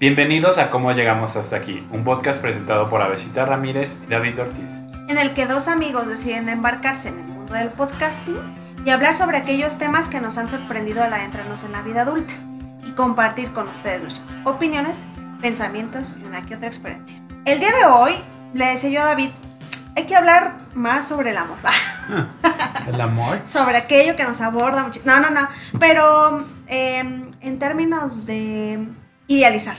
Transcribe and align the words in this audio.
Bienvenidos 0.00 0.58
a 0.58 0.70
Cómo 0.70 0.92
Llegamos 0.92 1.36
Hasta 1.36 1.56
Aquí, 1.56 1.84
un 1.90 2.04
podcast 2.04 2.40
presentado 2.40 2.88
por 2.88 3.02
Avesita 3.02 3.44
Ramírez 3.46 3.98
y 4.04 4.06
David 4.10 4.40
Ortiz. 4.40 4.82
en 5.08 5.18
el 5.18 5.34
que 5.34 5.46
dos 5.46 5.66
amigos 5.68 6.06
deciden 6.06 6.48
embarcarse 6.48 7.08
en 7.08 7.18
el 7.18 7.24
mundo 7.26 7.54
del 7.54 7.70
podcasting 7.70 8.38
y 8.84 8.90
hablar 8.90 9.14
sobre 9.14 9.38
aquellos 9.38 9.76
temas 9.78 10.08
que 10.08 10.20
nos 10.20 10.38
han 10.38 10.48
sorprendido 10.48 11.02
al 11.02 11.12
adentrarnos 11.12 11.64
en 11.64 11.72
la 11.72 11.82
vida 11.82 12.02
adulta 12.02 12.32
y 12.86 12.92
compartir 12.92 13.52
con 13.52 13.68
ustedes 13.68 14.00
nuestras 14.02 14.36
opiniones, 14.44 15.06
pensamientos 15.40 16.14
y 16.20 16.24
una 16.24 16.46
que 16.46 16.54
otra 16.54 16.68
experiencia. 16.68 17.20
El 17.44 17.58
día 17.58 17.70
de 17.70 17.86
hoy 17.86 18.12
le 18.54 18.66
decía 18.66 18.90
yo 18.90 19.00
a 19.02 19.06
David, 19.06 19.30
hay 19.96 20.04
que 20.06 20.14
hablar 20.14 20.58
más 20.74 21.08
sobre 21.08 21.30
el 21.30 21.38
amor, 21.38 21.56
El 22.86 23.00
amor. 23.00 23.40
sobre 23.44 23.76
aquello 23.78 24.14
que 24.14 24.22
nos 24.24 24.40
aborda 24.40 24.84
mucho. 24.84 25.00
No, 25.04 25.18
no, 25.18 25.30
no, 25.30 25.48
pero 25.80 26.44
eh, 26.68 26.98
en 27.40 27.58
términos 27.58 28.24
de 28.26 28.86
idealizar. 29.28 29.76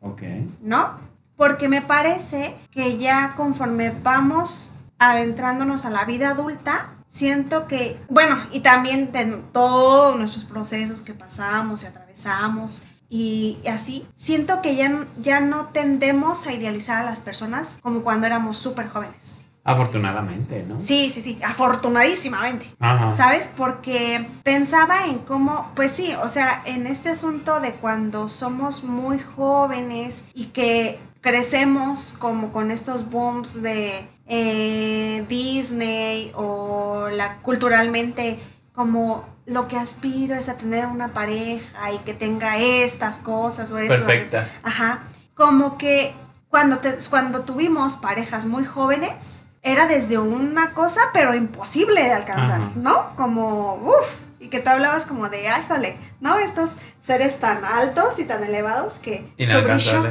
Ok. 0.00 0.22
¿no? 0.62 0.98
Porque 1.36 1.68
me 1.68 1.82
parece 1.82 2.54
que 2.70 2.98
ya 2.98 3.34
conforme 3.36 3.90
vamos 4.02 4.74
adentrándonos 4.98 5.84
a 5.84 5.90
la 5.90 6.04
vida 6.04 6.30
adulta, 6.30 6.88
siento 7.08 7.66
que, 7.66 7.98
bueno, 8.08 8.36
y 8.50 8.60
también 8.60 9.12
de 9.12 9.26
todos 9.52 10.16
nuestros 10.16 10.44
procesos 10.44 11.02
que 11.02 11.14
pasamos 11.14 11.82
y 11.82 11.86
atravesamos 11.86 12.84
y 13.08 13.58
así, 13.70 14.06
siento 14.16 14.62
que 14.62 14.74
ya, 14.74 15.06
ya 15.18 15.40
no 15.40 15.66
tendemos 15.66 16.46
a 16.46 16.52
idealizar 16.52 16.98
a 16.98 17.04
las 17.04 17.20
personas 17.20 17.76
como 17.82 18.02
cuando 18.02 18.26
éramos 18.26 18.56
súper 18.56 18.88
jóvenes. 18.88 19.45
Afortunadamente, 19.66 20.64
¿no? 20.66 20.80
Sí, 20.80 21.10
sí, 21.10 21.20
sí, 21.20 21.38
afortunadísimamente. 21.44 22.66
Ajá. 22.80 23.10
¿Sabes? 23.12 23.50
Porque 23.56 24.26
pensaba 24.42 25.06
en 25.06 25.18
cómo, 25.18 25.70
pues 25.74 25.90
sí, 25.92 26.12
o 26.22 26.28
sea, 26.28 26.62
en 26.64 26.86
este 26.86 27.10
asunto 27.10 27.60
de 27.60 27.72
cuando 27.74 28.28
somos 28.28 28.84
muy 28.84 29.18
jóvenes 29.18 30.24
y 30.34 30.46
que 30.46 30.98
crecemos 31.20 32.14
como 32.18 32.52
con 32.52 32.70
estos 32.70 33.10
booms 33.10 33.60
de 33.62 34.08
eh, 34.28 35.24
Disney 35.28 36.32
o 36.34 37.08
la 37.10 37.38
culturalmente 37.38 38.38
como 38.74 39.24
lo 39.46 39.68
que 39.68 39.76
aspiro 39.76 40.34
es 40.36 40.48
a 40.48 40.56
tener 40.56 40.86
una 40.86 41.08
pareja 41.08 41.92
y 41.92 41.98
que 41.98 42.14
tenga 42.14 42.58
estas 42.58 43.16
cosas 43.18 43.72
o 43.72 43.78
esto. 43.78 43.94
Perfecta. 43.94 44.48
Ajá. 44.62 45.00
Como 45.34 45.78
que 45.78 46.12
cuando, 46.48 46.78
te- 46.78 46.96
cuando 47.10 47.40
tuvimos 47.42 47.96
parejas 47.96 48.46
muy 48.46 48.64
jóvenes, 48.64 49.42
era 49.66 49.86
desde 49.86 50.16
una 50.16 50.70
cosa, 50.70 51.00
pero 51.12 51.34
imposible 51.34 52.00
de 52.00 52.12
alcanzar, 52.12 52.60
Ajá. 52.60 52.70
¿no? 52.76 53.16
Como, 53.16 53.74
uff, 53.74 54.20
y 54.38 54.46
que 54.48 54.60
tú 54.60 54.70
hablabas 54.70 55.06
como 55.06 55.28
de, 55.28 55.48
ay, 55.48 55.64
jole, 55.68 55.96
¿no? 56.20 56.38
Estos 56.38 56.78
seres 57.02 57.38
tan 57.38 57.64
altos 57.64 58.20
y 58.20 58.24
tan 58.24 58.44
elevados 58.44 59.00
que 59.00 59.24
su 59.38 59.60
brillo, 59.62 60.04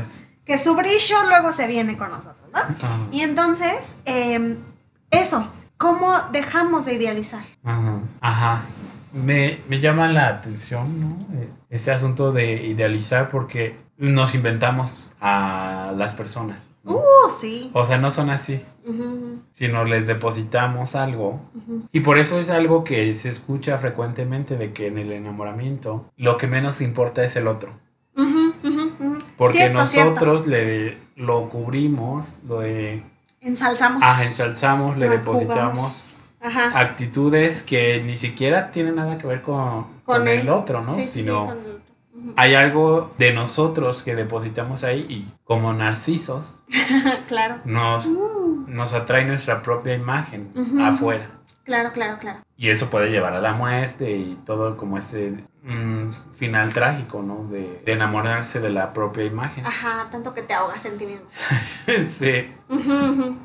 que 0.43 0.57
su 0.57 0.75
brillo 0.75 1.15
luego 1.29 1.53
se 1.53 1.67
viene 1.67 1.97
con 1.97 2.11
nosotros, 2.11 2.49
¿no? 2.53 2.59
Ajá. 2.59 2.97
Y 3.11 3.21
entonces, 3.21 3.95
eh, 4.05 4.57
eso, 5.09 5.47
¿cómo 5.77 6.13
dejamos 6.33 6.85
de 6.85 6.95
idealizar? 6.95 7.43
Ajá. 7.63 7.99
Ajá. 8.19 8.61
Me, 9.13 9.61
me 9.69 9.79
llama 9.79 10.09
la 10.09 10.27
atención, 10.27 10.99
¿no? 10.99 11.39
Eh, 11.39 11.49
Este 11.69 11.91
asunto 11.93 12.33
de 12.33 12.65
idealizar 12.65 13.29
porque 13.29 13.77
nos 13.97 14.35
inventamos 14.35 15.15
a 15.21 15.93
las 15.95 16.13
personas. 16.13 16.69
Uh, 16.85 17.29
sí. 17.29 17.71
O 17.73 17.83
sea, 17.85 17.97
no 17.97 18.11
son 18.11 18.29
así, 18.29 18.61
sino 19.51 19.85
les 19.85 20.05
depositamos 20.07 20.95
algo. 20.95 21.39
Y 21.91 22.01
por 22.01 22.17
eso 22.19 22.39
es 22.39 22.49
algo 22.49 22.83
que 22.83 23.13
se 23.13 23.29
escucha 23.29 23.77
frecuentemente 23.79 24.55
de 24.57 24.71
que 24.73 24.87
en 24.87 24.97
el 24.99 25.11
enamoramiento 25.11 26.11
lo 26.17 26.37
que 26.37 26.47
menos 26.47 26.81
importa 26.81 27.23
es 27.23 27.35
el 27.35 27.47
otro. 27.47 27.71
Porque 29.37 29.57
Cierto, 29.57 29.85
cierto. 29.85 30.09
nosotros 30.11 30.47
le 30.47 30.97
lo 31.15 31.49
cubrimos, 31.49 32.35
lo 32.47 32.59
de, 32.59 33.03
Ensalzamos. 33.41 34.01
ah, 34.05 34.17
ensalzamos, 34.21 34.97
le 34.97 35.07
Ah, 35.07 35.11
depositamos. 35.11 36.19
Ajá. 36.41 36.79
actitudes 36.79 37.63
que 37.63 38.03
ni 38.05 38.17
siquiera 38.17 38.69
tienen 38.71 38.95
nada 38.95 39.17
que 39.17 39.25
ver 39.25 39.41
con, 39.41 39.83
Con 40.05 40.19
con 40.19 40.27
él. 40.27 40.41
el 40.41 40.49
otro, 40.49 40.81
¿no? 40.83 40.91
Sí, 40.91 41.03
Sino 41.03 41.47
con 41.47 41.57
el. 41.57 41.81
Hay 42.35 42.55
algo 42.55 43.13
de 43.17 43.33
nosotros 43.33 44.03
que 44.03 44.15
depositamos 44.15 44.83
ahí 44.83 45.05
y 45.09 45.25
como 45.43 45.73
narcisos 45.73 46.61
claro. 47.27 47.57
nos, 47.65 48.07
Uh, 48.07 48.65
nos 48.67 48.93
atrae 48.93 49.25
nuestra 49.25 49.61
propia 49.61 49.93
imagen 49.95 50.51
afuera. 50.81 51.29
claro, 51.63 51.91
claro, 51.93 52.17
claro. 52.19 52.39
Y 52.57 52.69
eso 52.69 52.89
puede 52.89 53.09
llevar 53.11 53.33
a 53.33 53.41
la 53.41 53.53
muerte 53.53 54.15
y 54.17 54.37
todo 54.45 54.77
como 54.77 54.97
ese 54.97 55.43
final 56.33 56.73
trágico, 56.73 57.21
¿no? 57.23 57.45
De, 57.45 57.81
de 57.85 57.91
enamorarse 57.91 58.59
de 58.59 58.69
la 58.69 58.93
propia 58.93 59.25
imagen. 59.25 59.65
Ajá, 59.65 60.07
tanto 60.11 60.33
que 60.33 60.43
te 60.43 60.53
ahogas 60.53 60.85
en 60.85 60.97
ti 60.97 61.05
mismo. 61.05 61.25
sí. 62.07 62.47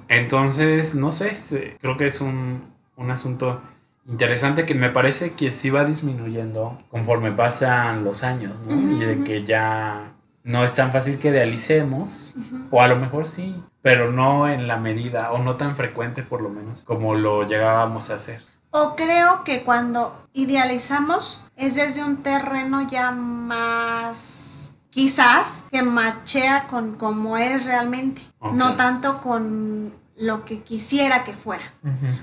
Entonces, 0.08 0.94
no 0.94 1.10
sé, 1.12 1.32
creo 1.80 1.96
que 1.96 2.06
es 2.06 2.20
un, 2.20 2.62
un 2.96 3.10
asunto 3.10 3.60
interesante 4.10 4.66
que 4.66 4.74
me 4.74 4.90
parece 4.90 5.32
que 5.32 5.50
sí 5.50 5.70
va 5.70 5.84
disminuyendo 5.84 6.78
conforme 6.90 7.32
pasan 7.32 8.04
los 8.04 8.24
años, 8.24 8.58
¿no? 8.60 8.74
Y 8.92 8.98
de 8.98 9.24
que 9.24 9.44
ya 9.44 10.12
no 10.42 10.64
es 10.64 10.74
tan 10.74 10.90
fácil 10.90 11.18
que 11.18 11.28
idealicemos, 11.28 12.34
o 12.70 12.82
a 12.82 12.88
lo 12.88 12.96
mejor 12.96 13.26
sí, 13.26 13.54
pero 13.82 14.10
no 14.10 14.48
en 14.48 14.66
la 14.66 14.78
medida, 14.78 15.32
o 15.32 15.38
no 15.38 15.56
tan 15.56 15.76
frecuente 15.76 16.22
por 16.22 16.40
lo 16.40 16.48
menos, 16.48 16.82
como 16.82 17.14
lo 17.14 17.46
llegábamos 17.46 18.10
a 18.10 18.14
hacer. 18.14 18.42
O 18.70 18.94
creo 18.96 19.44
que 19.44 19.62
cuando 19.62 20.26
idealizamos 20.32 21.44
es 21.56 21.74
desde 21.74 22.04
un 22.04 22.22
terreno 22.22 22.88
ya 22.88 23.10
más 23.10 24.72
quizás 24.90 25.62
que 25.70 25.82
machea 25.82 26.66
con 26.68 26.96
cómo 26.96 27.36
eres 27.36 27.64
realmente, 27.64 28.22
no 28.52 28.74
tanto 28.74 29.20
con 29.22 29.92
lo 30.20 30.44
que 30.44 30.60
quisiera 30.60 31.24
que 31.24 31.32
fuera. 31.32 31.64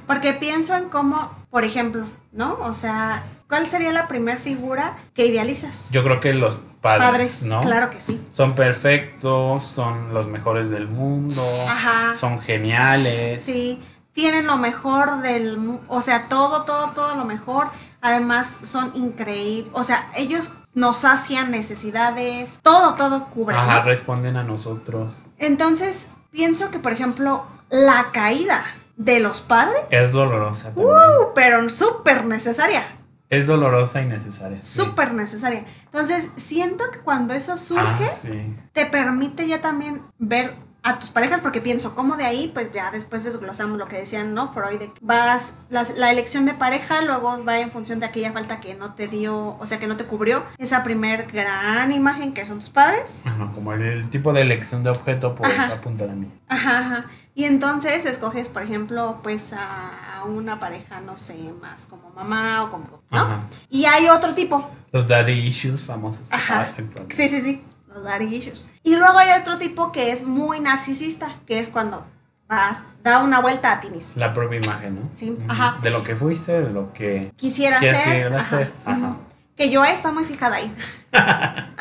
Porque 0.06 0.34
pienso 0.34 0.76
en 0.76 0.88
cómo, 0.88 1.32
por 1.50 1.64
ejemplo, 1.66 2.06
¿no? 2.32 2.54
O 2.62 2.74
sea, 2.74 3.24
¿cuál 3.50 3.70
sería 3.70 3.92
la 3.92 4.08
primer 4.08 4.38
figura 4.38 4.96
que 5.16 5.26
idealizas? 5.26 5.90
Yo 5.92 6.04
creo 6.04 6.20
que 6.20 6.34
los 6.34 6.60
padres, 6.82 7.44
¿no? 7.44 7.62
claro 7.62 7.90
que 7.90 8.00
sí. 8.00 8.22
Son 8.30 8.54
perfectos, 8.54 9.64
son 9.66 10.14
los 10.14 10.28
mejores 10.28 10.70
del 10.70 10.88
mundo, 10.88 11.44
Ajá. 11.68 12.16
son 12.16 12.40
geniales. 12.40 13.44
Sí, 13.44 13.82
tienen 14.14 14.46
lo 14.48 14.58
mejor 14.58 15.22
del, 15.22 15.58
mu- 15.58 15.80
o 15.88 16.02
sea, 16.02 16.28
todo, 16.30 16.64
todo, 16.64 16.92
todo 16.92 17.16
lo 17.16 17.26
mejor. 17.26 17.68
Además, 18.02 18.60
son 18.64 18.92
increíbles. 18.96 19.72
O 19.74 19.84
sea, 19.84 20.08
ellos 20.16 20.52
nos 20.76 20.98
sacian 20.98 21.50
necesidades, 21.50 22.60
todo, 22.62 22.94
todo 22.94 23.26
cubren. 23.26 23.58
Ajá, 23.58 23.82
responden 23.82 24.38
a 24.38 24.44
nosotros. 24.44 25.24
Entonces, 25.40 26.08
pienso 26.30 26.70
que, 26.70 26.78
por 26.78 26.94
ejemplo, 26.94 27.44
la 27.70 28.12
caída 28.12 28.66
de 28.96 29.20
los 29.20 29.42
padres, 29.42 29.82
Es 29.92 30.12
dolorosa 30.12 30.70
también. 30.74 30.88
uh, 30.88 31.34
pero 31.36 31.68
súper 31.70 32.26
necesaria. 32.26 32.84
Es 33.30 33.46
dolorosa 33.48 34.02
y 34.02 34.06
necesaria. 34.06 34.58
sí. 34.62 34.78
Súper 34.82 35.14
necesaria. 35.14 35.66
Entonces, 35.86 36.30
siento 36.38 36.90
que 36.92 37.00
cuando 37.00 37.34
eso 37.34 37.58
surge, 37.58 38.06
Ah, 38.06 38.10
sí. 38.10 38.56
te 38.72 38.86
permite 38.86 39.48
ya 39.48 39.60
también 39.62 40.02
ver 40.18 40.56
a 40.82 41.00
tus 41.00 41.10
parejas, 41.10 41.42
porque 41.42 41.60
pienso, 41.60 41.94
como 41.94 42.16
de 42.16 42.24
ahí, 42.24 42.50
pues 42.54 42.72
ya 42.72 42.90
después 42.92 43.26
desglosamos 43.26 43.78
lo 43.78 43.90
que 43.90 43.98
decían, 43.98 44.34
¿no? 44.34 44.54
Freud, 44.54 44.80
de 44.80 44.94
que 44.94 45.00
vas, 45.02 45.52
la, 45.70 46.12
elección 46.12 46.46
de 46.46 46.54
pareja 46.54 47.02
luego 47.02 47.44
va 47.44 47.60
en 47.60 47.72
función 47.72 48.00
de 48.00 48.06
aquella 48.06 48.32
falta 48.32 48.62
que 48.62 48.76
no 48.76 48.94
te 48.94 49.10
dio, 49.10 49.58
o 49.60 49.66
sea, 49.66 49.80
que 49.80 49.88
no 49.88 49.98
te 49.98 50.06
cubrió 50.06 50.44
esa 50.58 50.84
primer 50.86 51.30
gran 51.30 51.92
imagen 51.92 52.34
que 52.34 52.46
son 52.46 52.60
tus 52.60 52.70
padres. 52.70 53.22
Ajá, 53.26 53.52
como 53.54 53.74
el, 53.74 53.82
el 53.82 54.10
tipo 54.10 54.32
de 54.32 54.42
elección 54.42 54.82
de 54.84 54.92
objeto 54.92 55.36
por 55.36 55.48
apuntar 55.52 56.10
a 56.10 56.14
mí. 56.14 56.32
Ajá, 56.48 56.80
ajá. 56.80 57.06
Y 57.38 57.46
entonces 57.46 58.08
escoges, 58.08 58.50
por 58.50 58.64
ejemplo, 58.64 59.20
pues 59.22 59.54
a, 59.54 60.16
a 60.16 60.24
una 60.24 60.60
pareja, 60.60 61.02
no 61.02 61.18
sé, 61.18 61.38
más 61.62 61.86
como 61.86 62.10
mamá 62.10 62.64
o 62.64 62.72
como, 62.72 62.88
¿no? 63.12 63.16
Ajá. 63.16 63.42
Y 63.70 63.86
hay 63.86 64.10
otro 64.10 64.34
tipo, 64.34 64.68
Los 64.92 65.08
daddy 65.08 65.34
issues 65.34 65.86
famosos. 65.86 66.34
Ajá. 66.34 66.74
Sí, 67.16 67.30
sí, 67.30 67.42
sí. 67.42 67.64
Los 67.90 68.04
daddy 68.04 68.36
issues. 68.38 68.72
Y 68.82 68.96
luego 68.96 69.20
hay 69.20 69.40
otro 69.40 69.60
tipo 69.60 69.92
que 69.92 70.12
es 70.12 70.24
muy 70.24 70.60
narcisista, 70.62 71.32
que 71.46 71.60
es 71.60 71.70
cuando 71.70 72.04
vas, 72.48 72.80
da 73.04 73.20
una 73.20 73.40
vuelta 73.40 73.72
a 73.72 73.82
ti 73.82 73.92
mismo. 73.92 74.14
La 74.16 74.34
propia 74.34 74.60
imagen, 74.60 74.96
¿no? 74.96 75.02
Sí, 75.14 75.38
ajá. 75.48 75.78
De 75.84 75.92
lo 75.92 76.04
que 76.04 76.16
fuiste, 76.16 76.60
de 76.60 76.72
lo 76.72 76.92
que 76.92 77.32
Quisiera 77.36 77.78
quieres 77.78 78.02
ser. 78.02 78.16
llegar 78.16 78.34
a 78.34 78.42
ajá, 78.42 78.58
ser. 78.58 78.74
Ajá. 78.84 79.16
Que 79.56 79.70
yo 79.70 79.86
estoy 79.86 80.12
muy 80.12 80.26
fijada 80.26 80.56
ahí. 80.56 80.74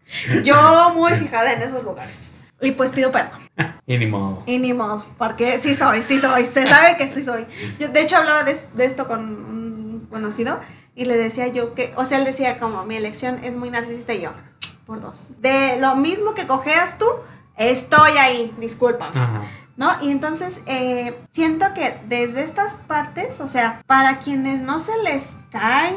yo 0.44 0.94
muy 0.94 1.12
fijada 1.12 1.52
en 1.52 1.60
esos 1.60 1.84
lugares. 1.84 2.40
Y 2.60 2.72
pues 2.72 2.92
pido 2.92 3.10
perdón. 3.12 3.40
Y 3.86 3.98
ni 3.98 4.06
modo. 4.06 4.42
Y 4.46 4.58
ni 4.58 4.72
modo, 4.72 5.04
porque 5.18 5.58
sí 5.58 5.74
soy, 5.74 6.02
sí 6.02 6.18
soy. 6.18 6.46
Se 6.46 6.66
sabe 6.66 6.96
que 6.96 7.06
sí 7.06 7.22
soy. 7.22 7.44
Yo, 7.78 7.88
de 7.88 8.00
hecho, 8.00 8.16
hablaba 8.16 8.42
de, 8.42 8.58
de 8.74 8.84
esto 8.86 9.06
con 9.06 9.20
un 9.20 10.06
conocido 10.10 10.58
y 10.94 11.04
le 11.04 11.16
decía 11.16 11.48
yo 11.48 11.74
que, 11.74 11.92
o 11.96 12.04
sea, 12.04 12.18
él 12.18 12.24
decía 12.24 12.58
como 12.58 12.84
mi 12.84 12.96
elección 12.96 13.38
es 13.42 13.56
muy 13.56 13.70
narcisista 13.70 14.14
y 14.14 14.22
yo, 14.22 14.30
por 14.86 15.00
dos. 15.00 15.32
De 15.40 15.76
lo 15.78 15.96
mismo 15.96 16.34
que 16.34 16.46
cojeas 16.46 16.98
tú, 16.98 17.06
estoy 17.56 18.12
ahí, 18.18 18.54
discúlpame. 18.58 19.20
Ajá. 19.20 19.42
¿No? 19.76 19.90
Y 20.00 20.12
entonces 20.12 20.62
eh, 20.66 21.20
siento 21.32 21.66
que 21.74 21.98
desde 22.08 22.44
estas 22.44 22.76
partes, 22.76 23.40
o 23.40 23.48
sea, 23.48 23.82
para 23.86 24.20
quienes 24.20 24.60
no 24.60 24.78
se 24.78 24.96
les 25.02 25.36
caen, 25.50 25.96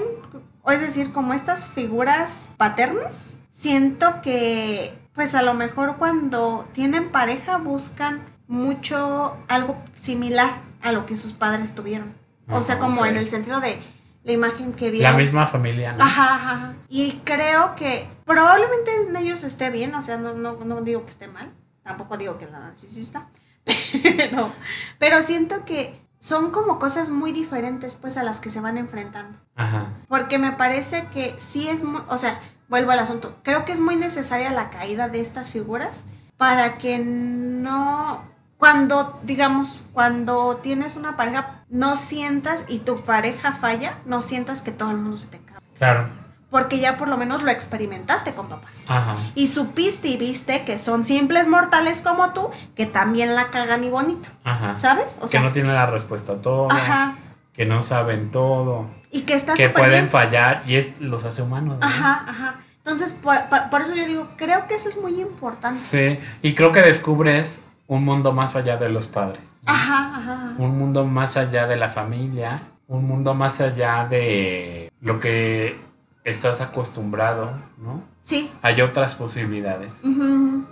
o 0.63 0.71
es 0.71 0.81
decir, 0.81 1.13
como 1.13 1.33
estas 1.33 1.71
figuras 1.71 2.49
paternas, 2.57 3.35
siento 3.51 4.21
que 4.23 4.97
pues 5.17 5.33
a 5.33 5.41
lo 5.41 5.55
mejor 5.55 5.95
cuando 5.97 6.69
tienen 6.73 7.09
pareja 7.09 7.57
buscan 7.57 8.21
mucho 8.47 9.35
algo 9.47 9.75
similar 9.95 10.51
a 10.83 10.91
lo 10.91 11.07
que 11.07 11.17
sus 11.17 11.33
padres 11.33 11.73
tuvieron. 11.73 12.13
o 12.47 12.61
sea, 12.61 12.77
como 12.77 13.03
en 13.03 13.17
el 13.17 13.27
sentido 13.27 13.59
de 13.59 13.79
la 14.23 14.31
imagen 14.31 14.73
que 14.73 14.91
vieron. 14.91 15.11
La 15.13 15.17
misma 15.17 15.47
familia, 15.47 15.93
¿no? 15.93 16.03
Ajá, 16.03 16.35
ajá, 16.35 16.51
ajá. 16.51 16.73
Y 16.87 17.13
creo 17.23 17.73
que 17.73 18.07
probablemente 18.25 18.91
en 19.09 19.15
ellos 19.15 19.43
esté 19.43 19.71
bien, 19.71 19.95
o 19.95 20.03
sea, 20.03 20.17
no, 20.17 20.35
no, 20.35 20.53
no 20.63 20.81
digo 20.83 21.03
que 21.03 21.09
esté 21.09 21.27
mal, 21.27 21.51
tampoco 21.81 22.15
digo 22.17 22.37
que 22.37 22.45
la 22.45 22.59
narcisista, 22.59 23.27
pero, 24.03 24.51
pero 24.99 25.23
siento 25.23 25.65
que 25.65 25.99
son 26.19 26.51
como 26.51 26.77
cosas 26.77 27.09
muy 27.09 27.31
diferentes 27.31 27.95
pues 27.95 28.17
a 28.17 28.23
las 28.23 28.39
que 28.39 28.51
se 28.51 28.61
van 28.61 28.77
enfrentando. 28.77 29.39
Ajá. 29.55 29.87
Porque 30.07 30.37
me 30.37 30.51
parece 30.51 31.07
que 31.11 31.33
sí 31.39 31.69
es 31.69 31.83
muy, 31.83 32.03
o 32.07 32.19
sea, 32.19 32.39
vuelvo 32.69 32.91
al 32.91 32.99
asunto, 32.99 33.35
creo 33.43 33.65
que 33.65 33.71
es 33.71 33.79
muy 33.79 33.95
necesaria 33.95 34.51
la 34.51 34.69
caída 34.69 35.07
de 35.09 35.21
estas 35.21 35.51
figuras 35.51 36.05
para 36.37 36.77
que 36.77 36.99
no, 36.99 38.21
cuando, 38.57 39.19
digamos, 39.23 39.81
cuando 39.93 40.57
tienes 40.57 40.95
una 40.95 41.15
pareja, 41.15 41.63
no 41.69 41.97
sientas 41.97 42.65
y 42.67 42.79
tu 42.79 42.97
pareja 42.97 43.53
falla, 43.53 43.97
no 44.05 44.21
sientas 44.21 44.61
que 44.61 44.71
todo 44.71 44.91
el 44.91 44.97
mundo 44.97 45.17
se 45.17 45.27
te 45.27 45.39
cae. 45.39 45.57
Claro. 45.77 46.07
Porque 46.49 46.79
ya 46.79 46.95
por 46.95 47.09
lo 47.09 47.17
menos 47.17 47.43
lo 47.43 47.51
experimentaste 47.51 48.33
con 48.33 48.47
papás. 48.47 48.85
Ajá. 48.89 49.17
Y 49.35 49.47
supiste 49.47 50.07
y 50.07 50.17
viste 50.17 50.63
que 50.63 50.79
son 50.79 51.03
simples 51.03 51.47
mortales 51.47 52.01
como 52.01 52.31
tú, 52.31 52.49
que 52.73 52.85
también 52.85 53.35
la 53.35 53.47
cagan 53.49 53.83
y 53.83 53.89
bonito. 53.89 54.29
Ajá. 54.45 54.77
¿Sabes? 54.77 55.17
O 55.17 55.23
que 55.23 55.27
sea, 55.27 55.41
no 55.41 55.51
tienen 55.51 55.73
la 55.73 55.87
respuesta 55.87 56.33
a 56.33 56.35
todo. 56.37 56.71
ajá. 56.71 57.15
Que 57.51 57.65
no 57.65 57.81
saben 57.81 58.29
todo. 58.31 58.85
Y 59.11 59.21
que 59.21 59.33
está 59.33 59.53
que 59.53 59.69
pueden 59.69 59.91
bien. 59.91 60.09
fallar 60.09 60.63
y 60.65 60.75
es 60.75 60.99
los 60.99 61.25
hace 61.25 61.41
humanos. 61.41 61.77
¿no? 61.79 61.85
Ajá, 61.85 62.25
ajá. 62.27 62.55
Entonces, 62.79 63.13
por, 63.13 63.35
por- 63.69 63.81
eso 63.81 63.93
yo 63.95 64.05
digo, 64.05 64.27
creo 64.37 64.65
que 64.67 64.75
eso 64.75 64.89
es 64.89 64.97
muy 64.97 65.19
importante. 65.19 65.77
Sí. 65.77 66.19
Y 66.41 66.53
creo 66.55 66.71
que 66.71 66.81
descubres 66.81 67.65
un 67.87 68.03
mundo 68.05 68.31
más 68.31 68.55
allá 68.55 68.77
de 68.77 68.89
los 68.89 69.07
padres. 69.07 69.57
¿no? 69.65 69.73
Ajá, 69.73 70.11
ajá. 70.15 70.33
ajá. 70.33 70.53
Un 70.57 70.77
mundo 70.77 71.05
más 71.05 71.37
allá 71.37 71.67
de 71.67 71.75
la 71.75 71.89
familia. 71.89 72.61
Un 72.87 73.05
mundo 73.05 73.33
más 73.33 73.59
allá 73.59 74.07
de 74.09 74.91
lo 75.01 75.19
que 75.19 75.77
estás 76.23 76.61
acostumbrado, 76.61 77.51
¿no? 77.77 78.01
Sí. 78.23 78.51
Hay 78.61 78.81
otras 78.81 79.15
posibilidades. 79.15 80.01
Ujú. 80.03 80.65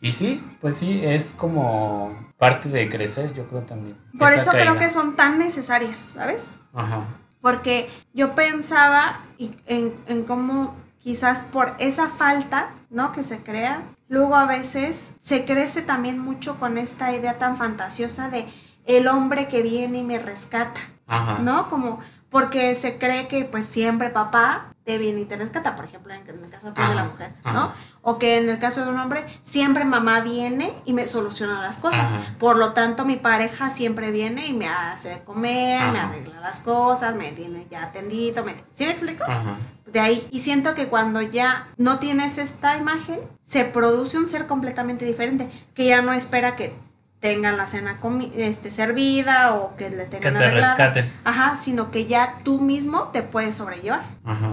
Y 0.00 0.12
sí, 0.12 0.42
pues 0.60 0.76
sí, 0.78 1.00
es 1.04 1.34
como 1.36 2.16
parte 2.38 2.68
de 2.68 2.88
crecer, 2.88 3.34
yo 3.34 3.44
creo 3.48 3.62
también. 3.62 3.96
Por 4.18 4.32
eso 4.32 4.50
creo 4.52 4.78
que 4.78 4.88
son 4.90 5.16
tan 5.16 5.38
necesarias, 5.38 6.12
¿sabes? 6.14 6.54
Ajá. 6.72 7.00
Porque 7.40 7.88
yo 8.12 8.32
pensaba 8.32 9.20
en, 9.66 9.94
en 10.06 10.24
cómo 10.24 10.74
quizás 10.98 11.42
por 11.42 11.74
esa 11.78 12.08
falta, 12.08 12.70
¿no? 12.90 13.12
Que 13.12 13.22
se 13.22 13.42
crea, 13.42 13.82
luego 14.08 14.36
a 14.36 14.46
veces 14.46 15.12
se 15.20 15.44
crece 15.44 15.82
también 15.82 16.18
mucho 16.18 16.58
con 16.58 16.78
esta 16.78 17.12
idea 17.12 17.38
tan 17.38 17.56
fantasiosa 17.56 18.28
de 18.28 18.46
el 18.84 19.06
hombre 19.06 19.48
que 19.48 19.62
viene 19.62 19.98
y 19.98 20.02
me 20.02 20.18
rescata, 20.18 20.80
Ajá. 21.06 21.38
¿no? 21.40 21.68
Como 21.70 22.00
porque 22.30 22.74
se 22.74 22.98
cree 22.98 23.28
que 23.28 23.44
pues 23.44 23.66
siempre 23.66 24.10
papá 24.10 24.74
te 24.84 24.98
viene 24.98 25.20
y 25.20 25.24
te 25.24 25.36
rescata, 25.36 25.76
por 25.76 25.84
ejemplo, 25.84 26.12
en, 26.14 26.26
el 26.26 26.50
caso 26.50 26.72
pues, 26.74 26.88
de 26.88 26.94
la 26.94 27.04
mujer, 27.04 27.32
ajá. 27.44 27.74
O 28.02 28.18
que 28.18 28.38
en 28.38 28.48
el 28.48 28.58
caso 28.58 28.84
de 28.84 28.90
un 28.90 28.98
hombre 28.98 29.24
siempre 29.42 29.84
mamá 29.84 30.20
viene 30.20 30.72
y 30.84 30.92
me 30.92 31.06
soluciona 31.06 31.60
las 31.62 31.78
cosas. 31.78 32.12
Ajá. 32.12 32.34
Por 32.38 32.56
lo 32.56 32.72
tanto, 32.72 33.04
mi 33.04 33.16
pareja 33.16 33.70
siempre 33.70 34.10
viene 34.10 34.46
y 34.46 34.52
me 34.52 34.68
hace 34.68 35.10
de 35.10 35.18
comer, 35.20 35.90
me 35.92 35.98
arregla 35.98 36.40
las 36.40 36.60
cosas, 36.60 37.14
me 37.16 37.32
tiene 37.32 37.66
ya 37.70 37.82
atendido, 37.84 38.44
me... 38.44 38.54
¿Sí 38.72 38.84
me 38.84 38.92
explico? 38.92 39.24
Ajá. 39.24 39.58
De 39.86 40.00
ahí. 40.00 40.26
Y 40.30 40.40
siento 40.40 40.74
que 40.74 40.88
cuando 40.88 41.20
ya 41.22 41.68
no 41.76 41.98
tienes 41.98 42.38
esta 42.38 42.76
imagen, 42.76 43.18
se 43.42 43.64
produce 43.64 44.18
un 44.18 44.28
ser 44.28 44.46
completamente 44.46 45.04
diferente, 45.04 45.48
que 45.74 45.86
ya 45.86 46.02
no 46.02 46.12
espera 46.12 46.56
que 46.56 46.74
tengan 47.20 47.56
la 47.56 47.66
cena 47.66 47.98
este, 48.36 48.70
servida 48.70 49.54
o 49.54 49.76
que 49.76 49.90
le 49.90 50.04
Que 50.04 50.18
tengan 50.18 50.38
te 50.38 50.44
arreglada. 50.44 50.76
rescaten. 50.76 51.10
Ajá, 51.24 51.56
sino 51.56 51.90
que 51.90 52.06
ya 52.06 52.38
tú 52.44 52.60
mismo 52.60 53.08
te 53.12 53.22
puedes 53.22 53.56
sobrellevar. 53.56 54.02
Ajá. 54.24 54.50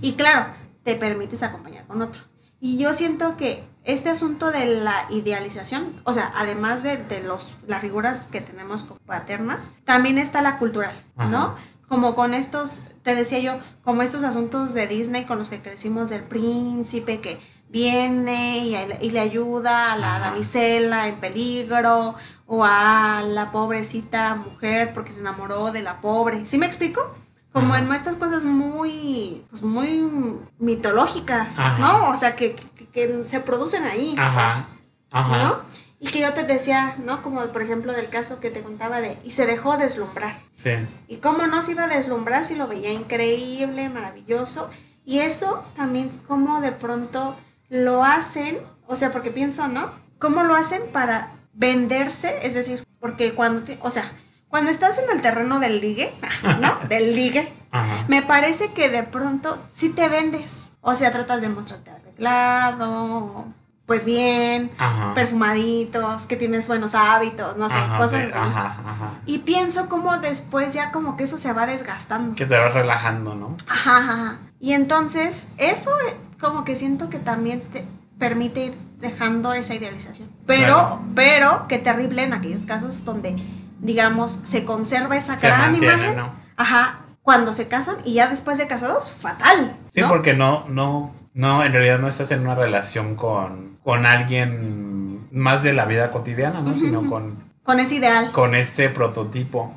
Y 0.00 0.14
claro, 0.14 0.46
te 0.84 0.94
permites 0.94 1.42
acompañar 1.42 1.84
con 1.86 2.02
otro. 2.02 2.22
Y 2.64 2.78
yo 2.78 2.94
siento 2.94 3.36
que 3.36 3.64
este 3.82 4.08
asunto 4.08 4.52
de 4.52 4.66
la 4.66 5.06
idealización, 5.10 6.00
o 6.04 6.12
sea, 6.12 6.32
además 6.36 6.84
de, 6.84 6.96
de 6.96 7.20
los, 7.20 7.56
las 7.66 7.80
figuras 7.80 8.28
que 8.28 8.40
tenemos 8.40 8.84
como 8.84 9.00
paternas, 9.00 9.72
también 9.84 10.16
está 10.16 10.42
la 10.42 10.58
cultural, 10.60 10.94
¿no? 11.16 11.56
Como 11.88 12.14
con 12.14 12.34
estos, 12.34 12.84
te 13.02 13.16
decía 13.16 13.40
yo, 13.40 13.58
como 13.82 14.02
estos 14.02 14.22
asuntos 14.22 14.74
de 14.74 14.86
Disney 14.86 15.24
con 15.24 15.38
los 15.38 15.50
que 15.50 15.60
crecimos 15.60 16.08
del 16.08 16.22
príncipe 16.22 17.18
que 17.20 17.40
viene 17.68 18.58
y, 18.58 18.76
y 19.00 19.10
le 19.10 19.18
ayuda 19.18 19.92
a 19.92 19.96
la 19.96 20.16
Ajá. 20.18 20.30
damisela 20.30 21.08
en 21.08 21.16
peligro 21.18 22.14
o 22.46 22.64
a 22.64 23.24
la 23.26 23.50
pobrecita 23.50 24.36
mujer 24.36 24.92
porque 24.94 25.10
se 25.10 25.18
enamoró 25.18 25.72
de 25.72 25.82
la 25.82 26.00
pobre. 26.00 26.46
¿Sí 26.46 26.58
me 26.58 26.66
explico? 26.66 27.12
Como 27.52 27.74
Ajá. 27.74 27.82
en 27.84 27.92
estas 27.92 28.16
cosas 28.16 28.44
muy, 28.44 29.44
pues 29.50 29.62
muy 29.62 30.10
mitológicas, 30.58 31.58
Ajá. 31.58 31.78
¿no? 31.78 32.10
O 32.10 32.16
sea, 32.16 32.34
que, 32.34 32.54
que- 32.54 32.86
que 32.86 33.24
se 33.26 33.40
producen 33.40 33.84
ahí, 33.84 34.14
Ajá. 34.18 34.52
pues, 34.54 34.66
Ajá. 35.10 35.42
¿no? 35.42 35.56
Y 36.00 36.06
que 36.10 36.20
yo 36.20 36.32
te 36.34 36.42
decía, 36.44 36.96
¿no? 37.04 37.22
Como 37.22 37.40
por 37.46 37.62
ejemplo 37.62 37.92
del 37.92 38.08
caso 38.08 38.40
que 38.40 38.50
te 38.50 38.62
contaba 38.62 39.00
de, 39.00 39.18
y 39.24 39.30
se 39.32 39.46
dejó 39.46 39.76
deslumbrar. 39.76 40.34
Sí. 40.52 40.70
¿Y 41.08 41.16
cómo 41.18 41.46
no 41.46 41.62
se 41.62 41.72
iba 41.72 41.84
a 41.84 41.88
deslumbrar 41.88 42.42
si 42.44 42.56
lo 42.56 42.66
veía 42.66 42.92
increíble, 42.92 43.88
maravilloso? 43.88 44.68
Y 45.04 45.18
eso 45.20 45.64
también, 45.76 46.10
como 46.26 46.60
de 46.60 46.72
pronto 46.72 47.36
lo 47.68 48.02
hacen, 48.04 48.58
o 48.88 48.96
sea, 48.96 49.12
porque 49.12 49.30
pienso, 49.30 49.68
¿no? 49.68 49.90
¿Cómo 50.18 50.42
lo 50.42 50.54
hacen 50.56 50.82
para 50.92 51.30
venderse? 51.52 52.46
Es 52.46 52.54
decir, 52.54 52.84
porque 52.98 53.32
cuando, 53.34 53.62
te- 53.62 53.78
o 53.82 53.90
sea, 53.90 54.10
cuando 54.52 54.70
estás 54.70 54.98
en 54.98 55.04
el 55.16 55.22
terreno 55.22 55.60
del 55.60 55.80
ligue, 55.80 56.12
¿no? 56.60 56.86
Del 56.86 57.16
ligue, 57.16 57.50
Ajá. 57.70 58.04
me 58.06 58.20
parece 58.20 58.72
que 58.74 58.90
de 58.90 59.02
pronto 59.02 59.58
sí 59.72 59.88
te 59.88 60.08
vendes. 60.10 60.72
O 60.82 60.94
sea, 60.94 61.10
tratas 61.10 61.40
de 61.40 61.48
mostrarte 61.48 61.90
arreglado, 61.90 63.46
pues 63.86 64.04
bien, 64.04 64.70
Ajá. 64.76 65.14
perfumaditos, 65.14 66.26
que 66.26 66.36
tienes 66.36 66.68
buenos 66.68 66.94
hábitos, 66.94 67.56
no 67.56 67.68
sé, 67.70 67.76
Ajá, 67.76 67.96
cosas 67.96 68.20
sí, 68.24 68.28
así. 68.28 68.38
Ajá, 68.38 68.66
ajá. 68.84 69.10
Y 69.24 69.38
pienso 69.38 69.88
como 69.88 70.18
después 70.18 70.74
ya 70.74 70.92
como 70.92 71.16
que 71.16 71.24
eso 71.24 71.38
se 71.38 71.52
va 71.54 71.64
desgastando. 71.64 72.34
Que 72.34 72.44
te 72.44 72.58
vas 72.58 72.74
relajando, 72.74 73.34
¿no? 73.34 73.56
Ajá, 73.66 73.96
ajá, 73.98 74.12
ajá. 74.12 74.36
Y 74.60 74.74
entonces 74.74 75.46
eso 75.56 75.90
eh, 76.10 76.16
como 76.40 76.64
que 76.64 76.76
siento 76.76 77.08
que 77.08 77.18
también 77.18 77.62
te 77.72 77.84
permite 78.18 78.66
ir 78.66 78.74
dejando 79.00 79.52
esa 79.54 79.74
idealización. 79.74 80.28
Pero, 80.46 80.66
Claro. 80.66 81.00
pero 81.14 81.66
qué 81.68 81.78
terrible 81.78 82.22
en 82.22 82.32
aquellos 82.34 82.66
casos 82.66 83.04
donde, 83.04 83.36
digamos, 83.82 84.40
se 84.44 84.64
conserva 84.64 85.16
esa 85.16 85.38
Se 85.38 85.46
gran 85.46 85.72
mantiene, 85.72 85.94
imagen. 85.96 86.16
¿no? 86.16 86.32
Ajá, 86.56 87.00
cuando 87.22 87.52
se 87.52 87.68
casan 87.68 87.96
y 88.04 88.14
ya 88.14 88.28
después 88.28 88.56
de 88.58 88.66
casados, 88.66 89.12
fatal. 89.12 89.76
Sí, 89.92 90.00
¿no? 90.00 90.08
porque 90.08 90.32
no, 90.32 90.64
no, 90.68 91.14
no, 91.34 91.64
en 91.64 91.72
realidad 91.72 91.98
no 91.98 92.08
estás 92.08 92.30
en 92.30 92.40
una 92.40 92.54
relación 92.54 93.14
con, 93.14 93.76
con 93.84 94.06
alguien 94.06 95.28
más 95.32 95.62
de 95.62 95.72
la 95.72 95.84
vida 95.84 96.10
cotidiana, 96.10 96.60
¿no? 96.60 96.74
Sino 96.74 97.08
con, 97.08 97.50
Con 97.62 97.78
ese 97.80 97.94
ideal. 97.96 98.32
con 98.32 98.54
este 98.54 98.88
prototipo 98.88 99.74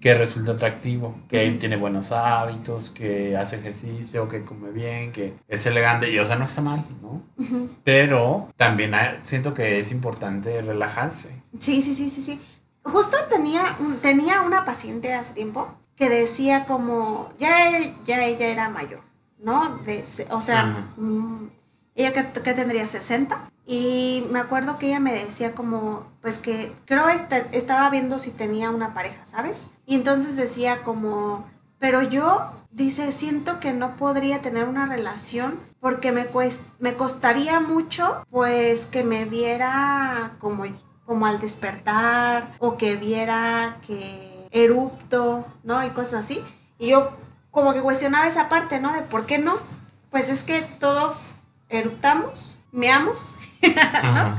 que 0.00 0.14
resulta 0.14 0.52
atractivo, 0.52 1.14
que 1.28 1.48
Ujú. 1.48 1.58
tiene 1.58 1.76
buenos 1.76 2.10
hábitos, 2.12 2.90
que 2.90 3.36
hace 3.36 3.56
ejercicio, 3.56 4.28
que 4.28 4.42
come 4.44 4.70
bien, 4.70 5.12
que 5.12 5.34
es 5.48 5.64
elegante, 5.66 6.10
y 6.10 6.18
o 6.18 6.26
sea, 6.26 6.36
no 6.36 6.44
está 6.46 6.60
mal, 6.62 6.84
¿no? 7.00 7.22
Pero 7.84 8.48
también 8.56 8.92
siento 9.22 9.54
que 9.54 9.80
es 9.80 9.92
importante 9.92 10.60
relajarse. 10.62 11.42
Sí, 11.58 11.80
sí, 11.80 11.94
sí, 11.94 12.10
sí, 12.10 12.22
sí. 12.22 12.40
Justo 12.84 13.16
tenía, 13.30 13.62
un- 13.80 13.98
tenía 13.98 14.42
una 14.42 14.64
paciente 14.64 15.14
hace 15.14 15.34
tiempo 15.34 15.68
que 15.96 16.08
decía 16.08 16.64
como, 16.66 17.30
ya, 17.38 17.78
ya 18.04 18.24
ella 18.24 18.46
era 18.46 18.68
mayor, 18.68 19.00
¿no? 19.38 19.76
De, 19.78 20.02
o 20.30 20.40
sea, 20.42 20.88
mm, 20.96 21.46
ella 21.94 22.12
que, 22.12 22.40
que 22.42 22.54
tendría 22.54 22.86
60 22.86 23.48
y 23.66 24.26
me 24.30 24.40
acuerdo 24.40 24.78
que 24.78 24.86
ella 24.88 24.98
me 25.00 25.12
decía 25.12 25.54
como, 25.54 26.06
pues 26.20 26.38
que 26.38 26.72
creo 26.86 27.08
este, 27.08 27.46
estaba 27.52 27.88
viendo 27.90 28.18
si 28.18 28.32
tenía 28.32 28.70
una 28.70 28.94
pareja, 28.94 29.24
¿sabes? 29.26 29.70
Y 29.86 29.94
entonces 29.94 30.36
decía 30.36 30.82
como, 30.82 31.44
pero 31.78 32.02
yo, 32.02 32.50
dice, 32.72 33.12
siento 33.12 33.60
que 33.60 33.72
no 33.72 33.96
podría 33.96 34.40
tener 34.40 34.64
una 34.66 34.86
relación 34.86 35.60
porque 35.78 36.10
me, 36.10 36.32
cuest- 36.32 36.62
me 36.80 36.94
costaría 36.94 37.60
mucho, 37.60 38.24
pues 38.30 38.86
que 38.86 39.04
me 39.04 39.24
viera 39.26 40.32
como, 40.40 40.64
como 41.06 41.26
al 41.26 41.40
despertar 41.40 42.48
o 42.58 42.76
que 42.76 42.96
viera 42.96 43.76
que 43.86 44.46
erupto, 44.50 45.44
¿no? 45.64 45.84
Y 45.84 45.90
cosas 45.90 46.20
así. 46.20 46.42
Y 46.78 46.88
yo 46.88 47.10
como 47.50 47.72
que 47.74 47.80
cuestionaba 47.80 48.26
esa 48.26 48.48
parte, 48.48 48.80
¿no? 48.80 48.92
De 48.92 49.02
por 49.02 49.26
qué 49.26 49.38
no. 49.38 49.56
Pues 50.10 50.28
es 50.28 50.42
que 50.44 50.60
todos 50.62 51.26
eruptamos, 51.68 52.60
meamos 52.70 53.38
Ajá. 53.76 54.38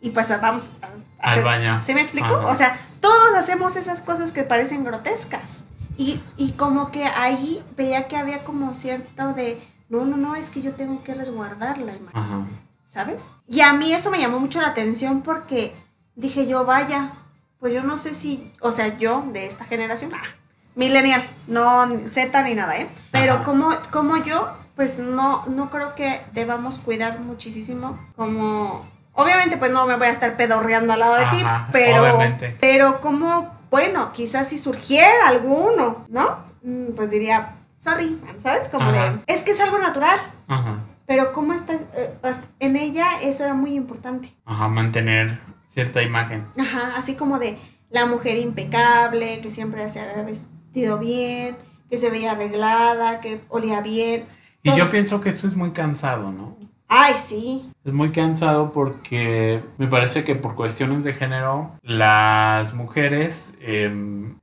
y 0.00 0.10
pues 0.10 0.28
vamos 0.40 0.70
a, 0.82 0.86
a 0.86 0.90
Al 0.90 1.32
hacer- 1.32 1.44
baño. 1.44 1.80
¿Sí 1.80 1.94
me 1.94 2.02
explico? 2.02 2.26
Ajá. 2.26 2.46
O 2.46 2.54
sea, 2.54 2.78
todos 3.00 3.34
hacemos 3.34 3.76
esas 3.76 4.00
cosas 4.02 4.32
que 4.32 4.42
parecen 4.42 4.84
grotescas. 4.84 5.62
Y, 5.96 6.20
y 6.36 6.52
como 6.52 6.90
que 6.90 7.04
ahí 7.04 7.64
veía 7.76 8.08
que 8.08 8.16
había 8.16 8.42
como 8.44 8.74
cierto 8.74 9.32
de, 9.32 9.62
no, 9.88 10.04
no, 10.04 10.16
no, 10.16 10.34
es 10.36 10.50
que 10.50 10.60
yo 10.60 10.72
tengo 10.72 11.02
que 11.04 11.14
resguardar 11.14 11.78
la 11.78 11.94
imagen. 11.94 12.20
Ajá. 12.20 12.40
¿sabes? 12.86 13.34
Y 13.48 13.60
a 13.60 13.72
mí 13.72 13.92
eso 13.92 14.10
me 14.10 14.18
llamó 14.20 14.38
mucho 14.40 14.60
la 14.60 14.68
atención 14.68 15.22
porque 15.22 15.74
dije 16.16 16.46
yo, 16.46 16.64
vaya, 16.64 17.12
pues 17.60 17.74
yo 17.74 17.82
no 17.82 17.96
sé 17.96 18.14
si, 18.14 18.52
o 18.60 18.70
sea, 18.70 18.96
yo 18.98 19.24
de 19.32 19.46
esta 19.46 19.64
generación, 19.64 20.12
ah, 20.14 20.26
millennial, 20.74 21.28
no 21.46 21.88
Z 22.10 22.42
ni 22.42 22.54
nada, 22.54 22.76
¿eh? 22.78 22.88
Pero 23.10 23.44
como, 23.44 23.70
como 23.90 24.16
yo, 24.18 24.52
pues 24.76 24.98
no, 24.98 25.44
no 25.46 25.70
creo 25.70 25.94
que 25.94 26.20
debamos 26.32 26.78
cuidar 26.78 27.20
muchísimo 27.20 27.98
como... 28.16 28.92
Obviamente, 29.16 29.56
pues 29.56 29.70
no 29.70 29.86
me 29.86 29.94
voy 29.94 30.08
a 30.08 30.10
estar 30.10 30.36
pedorreando 30.36 30.92
al 30.92 30.98
lado 30.98 31.14
de 31.14 31.26
ti, 31.26 31.44
pero, 31.70 32.18
pero 32.60 33.00
como, 33.00 33.48
bueno, 33.70 34.10
quizás 34.12 34.48
si 34.48 34.58
surgiera 34.58 35.28
alguno, 35.28 36.04
¿no? 36.08 36.38
Mm, 36.64 36.94
pues 36.96 37.10
diría, 37.10 37.52
sorry, 37.78 38.20
¿sabes? 38.42 38.68
Como 38.68 38.90
de, 38.90 39.20
es 39.28 39.44
que 39.44 39.52
es 39.52 39.60
algo 39.60 39.78
natural. 39.78 40.18
Ajá. 40.48 40.78
Pero 41.06 41.32
cómo 41.32 41.52
estás, 41.52 41.82
eh, 41.96 42.18
en 42.58 42.76
ella 42.76 43.06
eso 43.22 43.44
era 43.44 43.54
muy 43.54 43.74
importante. 43.74 44.34
Ajá, 44.46 44.66
mantener 44.66 45.38
cierta 45.74 46.02
imagen. 46.02 46.46
Ajá, 46.56 46.92
así 46.96 47.16
como 47.16 47.40
de 47.40 47.58
la 47.90 48.06
mujer 48.06 48.38
impecable, 48.38 49.40
que 49.40 49.50
siempre 49.50 49.88
se 49.88 50.00
había 50.00 50.22
vestido 50.22 50.98
bien, 50.98 51.56
que 51.90 51.98
se 51.98 52.10
veía 52.10 52.32
arreglada, 52.32 53.20
que 53.20 53.40
olía 53.48 53.80
bien. 53.80 54.24
Y 54.62 54.72
yo 54.72 54.88
pienso 54.88 55.20
que 55.20 55.28
esto 55.28 55.48
es 55.48 55.56
muy 55.56 55.72
cansado, 55.72 56.30
¿no? 56.30 56.56
Ay, 56.86 57.14
sí. 57.16 57.70
Es 57.84 57.92
muy 57.92 58.12
cansado 58.12 58.70
porque 58.72 59.62
me 59.78 59.88
parece 59.88 60.22
que 60.22 60.36
por 60.36 60.54
cuestiones 60.54 61.02
de 61.02 61.12
género 61.12 61.72
las 61.82 62.72
mujeres 62.72 63.52
eh, 63.60 63.92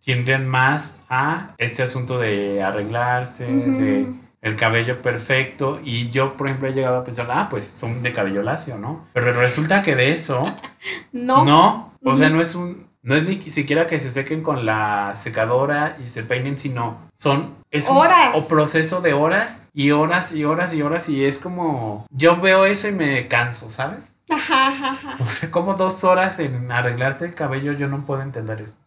tienden 0.01 0.49
más 0.49 0.99
a 1.07 1.55
este 1.57 1.81
asunto 1.81 2.19
de 2.19 2.61
arreglarse, 2.61 3.45
de 3.45 4.13
el 4.41 4.55
cabello 4.55 5.01
perfecto 5.01 5.79
y 5.83 6.09
yo 6.09 6.35
por 6.35 6.47
ejemplo 6.47 6.67
he 6.69 6.73
llegado 6.73 6.97
a 6.97 7.03
pensar, 7.03 7.27
ah, 7.31 7.47
pues 7.49 7.65
son 7.67 8.01
de 8.03 8.11
cabello 8.11 8.41
lacio, 8.41 8.77
¿no? 8.77 9.05
Pero 9.13 9.33
resulta 9.33 9.81
que 9.83 9.95
de 9.95 10.11
eso 10.11 10.45
no. 11.11 11.45
No, 11.45 11.93
o 12.03 12.15
sea, 12.15 12.29
no 12.29 12.41
es 12.41 12.55
un 12.55 12.89
no 13.03 13.15
es 13.15 13.27
ni 13.27 13.41
siquiera 13.49 13.87
que 13.87 13.99
se 13.99 14.11
sequen 14.11 14.43
con 14.43 14.63
la 14.65 15.15
secadora 15.15 15.97
y 16.03 16.07
se 16.07 16.23
peinen, 16.23 16.59
sino 16.59 16.97
son 17.15 17.55
es 17.71 17.89
horas. 17.89 18.35
un 18.35 18.47
proceso 18.47 19.01
de 19.01 19.13
horas 19.13 19.63
y 19.73 19.89
horas 19.91 20.33
y 20.33 20.43
horas 20.43 20.73
y 20.73 20.81
horas 20.83 21.09
y 21.09 21.25
es 21.25 21.39
como 21.39 22.05
yo 22.11 22.39
veo 22.39 22.65
eso 22.65 22.87
y 22.87 22.91
me 22.91 23.27
canso, 23.27 23.71
¿sabes? 23.71 24.11
Ajá, 24.29 24.67
ajá, 24.67 25.15
O 25.19 25.25
sea, 25.25 25.51
como 25.51 25.73
dos 25.73 26.03
horas 26.03 26.39
en 26.39 26.71
arreglarte 26.71 27.25
el 27.25 27.35
cabello, 27.35 27.73
yo 27.73 27.87
no 27.87 28.05
puedo 28.05 28.21
entender 28.21 28.61
eso. 28.61 28.77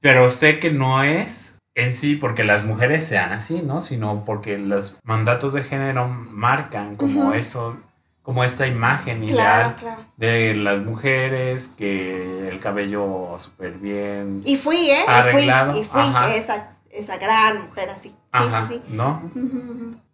Pero 0.00 0.28
sé 0.28 0.58
que 0.58 0.70
no 0.70 1.02
es 1.02 1.55
en 1.76 1.94
sí 1.94 2.16
porque 2.16 2.42
las 2.42 2.64
mujeres 2.64 3.06
sean 3.06 3.32
así, 3.32 3.60
¿no? 3.62 3.82
Sino 3.82 4.24
porque 4.24 4.58
los 4.58 4.98
mandatos 5.04 5.52
de 5.52 5.62
género 5.62 6.08
marcan 6.08 6.96
como 6.96 7.34
eso, 7.34 7.76
como 8.22 8.42
esta 8.42 8.66
imagen 8.66 9.22
ideal 9.22 9.76
de 10.16 10.56
las 10.56 10.80
mujeres, 10.80 11.70
que 11.76 12.48
el 12.48 12.58
cabello 12.60 13.36
súper 13.38 13.72
bien. 13.72 14.40
Y 14.44 14.56
fui, 14.56 14.90
¿eh? 14.90 15.04
Y 15.06 15.30
fui, 15.30 15.80
y 15.80 15.84
fui 15.84 16.02
esa, 16.34 16.70
esa, 16.90 17.18
gran 17.18 17.66
mujer 17.66 17.90
así. 17.90 18.16
Sí, 18.32 18.42
sí, 18.42 18.68
sí. 18.68 18.82
¿No? 18.88 19.22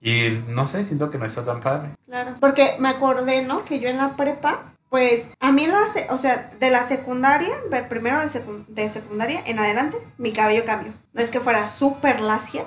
Y 0.01 0.43
no 0.49 0.67
sé, 0.67 0.83
siento 0.83 1.13
que 1.13 1.19
no 1.19 1.27
está 1.27 1.45
tan 1.45 1.61
padre. 1.61 1.91
Claro. 2.07 2.35
Porque 2.41 2.75
me 2.81 2.89
acordé, 2.89 3.43
¿no? 3.43 3.65
Que 3.65 3.79
yo 3.79 3.89
en 3.89 3.99
la 3.99 4.17
prepa 4.17 4.72
pues 4.93 5.23
a 5.41 5.53
mí, 5.53 5.67
la, 5.67 5.79
o 6.11 6.19
sea, 6.19 6.51
de 6.61 6.71
la 6.71 6.83
secundaria, 6.83 7.49
primero 7.89 8.21
de, 8.21 8.89
secundaria 8.89 9.43
en 9.47 9.59
adelante, 9.59 9.97
mi 10.19 10.35
cabello 10.35 10.67
cambió. 10.67 10.93
No 11.15 11.23
es 11.23 11.31
que 11.31 11.41
fuera 11.41 11.67
súper 11.67 12.21
lacia, 12.21 12.67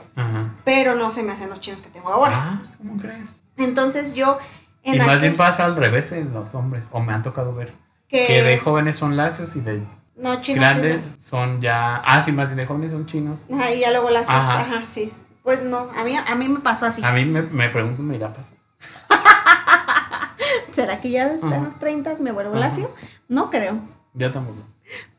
pero 0.63 0.95
no 0.95 1.11
se 1.11 1.21
me 1.21 1.33
hacen 1.33 1.51
los 1.51 1.59
chinos 1.59 1.83
que 1.83 1.89
tengo 1.89 2.09
ahora. 2.09 2.33
Ah, 2.35 2.61
¿cómo 2.79 2.99
crees? 2.99 3.41
Entonces 3.57 4.15
yo... 4.15 4.39
En 4.81 4.95
y 4.95 4.99
más 5.01 5.21
bien 5.21 5.37
pasa 5.37 5.65
al 5.65 5.75
revés 5.75 6.11
en 6.13 6.33
los 6.33 6.55
hombres, 6.55 6.87
o 6.89 6.99
me 6.99 7.13
han 7.13 7.21
tocado 7.21 7.53
ver. 7.53 7.75
Que, 8.07 8.41
de 8.41 8.57
jóvenes 8.57 8.95
son 8.95 9.15
lacios 9.15 9.55
y 9.55 9.61
de 9.61 9.83
no, 10.15 10.41
chinos, 10.41 10.61
grandes 10.61 11.01
son 11.19 11.61
ya... 11.61 11.97
Ah, 11.97 12.23
sí, 12.23 12.31
más 12.31 12.47
bien 12.47 12.57
de 12.57 12.65
jóvenes 12.65 12.89
son 12.89 13.05
chinos. 13.05 13.39
Ajá, 13.53 13.71
y 13.71 13.81
ya 13.81 13.91
luego 13.91 14.09
lacios, 14.09 14.35
ajá, 14.35 14.87
sí. 14.87 15.13
Pues 15.43 15.61
no, 15.61 15.91
a 15.95 16.03
mí, 16.03 16.17
a 16.17 16.33
mí 16.33 16.49
me 16.49 16.59
pasó 16.59 16.87
así. 16.87 17.03
A 17.05 17.11
mí 17.11 17.23
me, 17.23 17.43
me 17.43 17.69
pregunto, 17.69 18.01
me 18.01 18.15
irá 18.15 18.29
a 18.29 18.33
pasar. 18.33 18.57
¿Será 20.75 20.99
que 20.99 21.09
ya 21.09 21.29
desde 21.29 21.61
los 21.61 21.77
30 21.77 22.15
me 22.19 22.33
vuelvo 22.33 22.55
lacio? 22.55 22.91
No 23.29 23.49
creo. 23.49 23.79
Ya 24.13 24.31
tampoco. 24.31 24.59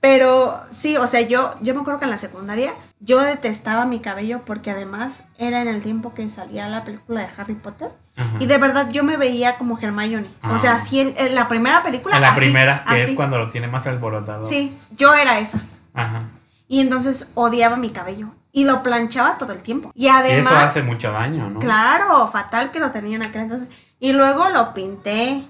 Pero 0.00 0.60
sí, 0.70 0.96
o 0.96 1.06
sea, 1.06 1.22
yo, 1.22 1.54
yo 1.62 1.74
me 1.74 1.80
acuerdo 1.80 1.98
que 1.98 2.04
en 2.04 2.10
la 2.10 2.18
secundaria 2.18 2.74
yo 3.00 3.20
detestaba 3.20 3.84
mi 3.84 4.00
cabello 4.00 4.42
porque 4.44 4.70
además 4.70 5.24
era 5.38 5.62
en 5.62 5.68
el 5.68 5.82
tiempo 5.82 6.14
que 6.14 6.28
salía 6.28 6.68
la 6.68 6.84
película 6.84 7.22
de 7.22 7.28
Harry 7.36 7.54
Potter. 7.54 7.90
Y 8.38 8.46
de 8.46 8.56
verdad 8.56 8.88
yo 8.90 9.02
me 9.02 9.16
veía 9.16 9.56
como 9.56 9.78
Hermione. 9.78 10.28
O 10.50 10.58
sea, 10.58 10.74
así 10.74 11.00
en, 11.00 11.34
la 11.34 11.48
primera 11.48 11.82
película. 11.82 12.16
En 12.16 12.22
la 12.22 12.34
primera, 12.34 12.84
que 12.88 13.02
es 13.02 13.12
cuando 13.12 13.38
lo 13.38 13.48
tiene 13.48 13.66
más 13.66 13.86
alborotado. 13.86 14.46
Sí, 14.46 14.78
yo 14.96 15.14
era 15.14 15.38
esa. 15.38 15.62
Ajá. 15.92 16.24
Y 16.68 16.80
entonces 16.80 17.28
odiaba 17.34 17.76
mi 17.76 17.90
cabello. 17.90 18.28
Y 18.52 18.64
lo 18.64 18.82
planchaba 18.82 19.36
todo 19.36 19.52
el 19.52 19.60
tiempo. 19.60 19.92
Y 19.94 20.08
además. 20.08 20.46
Eso 20.46 20.56
hace 20.56 20.82
mucho 20.82 21.12
daño, 21.12 21.50
¿no? 21.50 21.60
Claro, 21.60 22.26
fatal 22.28 22.70
que 22.70 22.80
lo 22.80 22.90
tenía 22.90 23.16
en 23.16 23.22
aquel 23.22 23.42
entonces. 23.42 23.68
Y 23.98 24.12
luego 24.12 24.48
lo 24.50 24.74
pinté. 24.74 25.42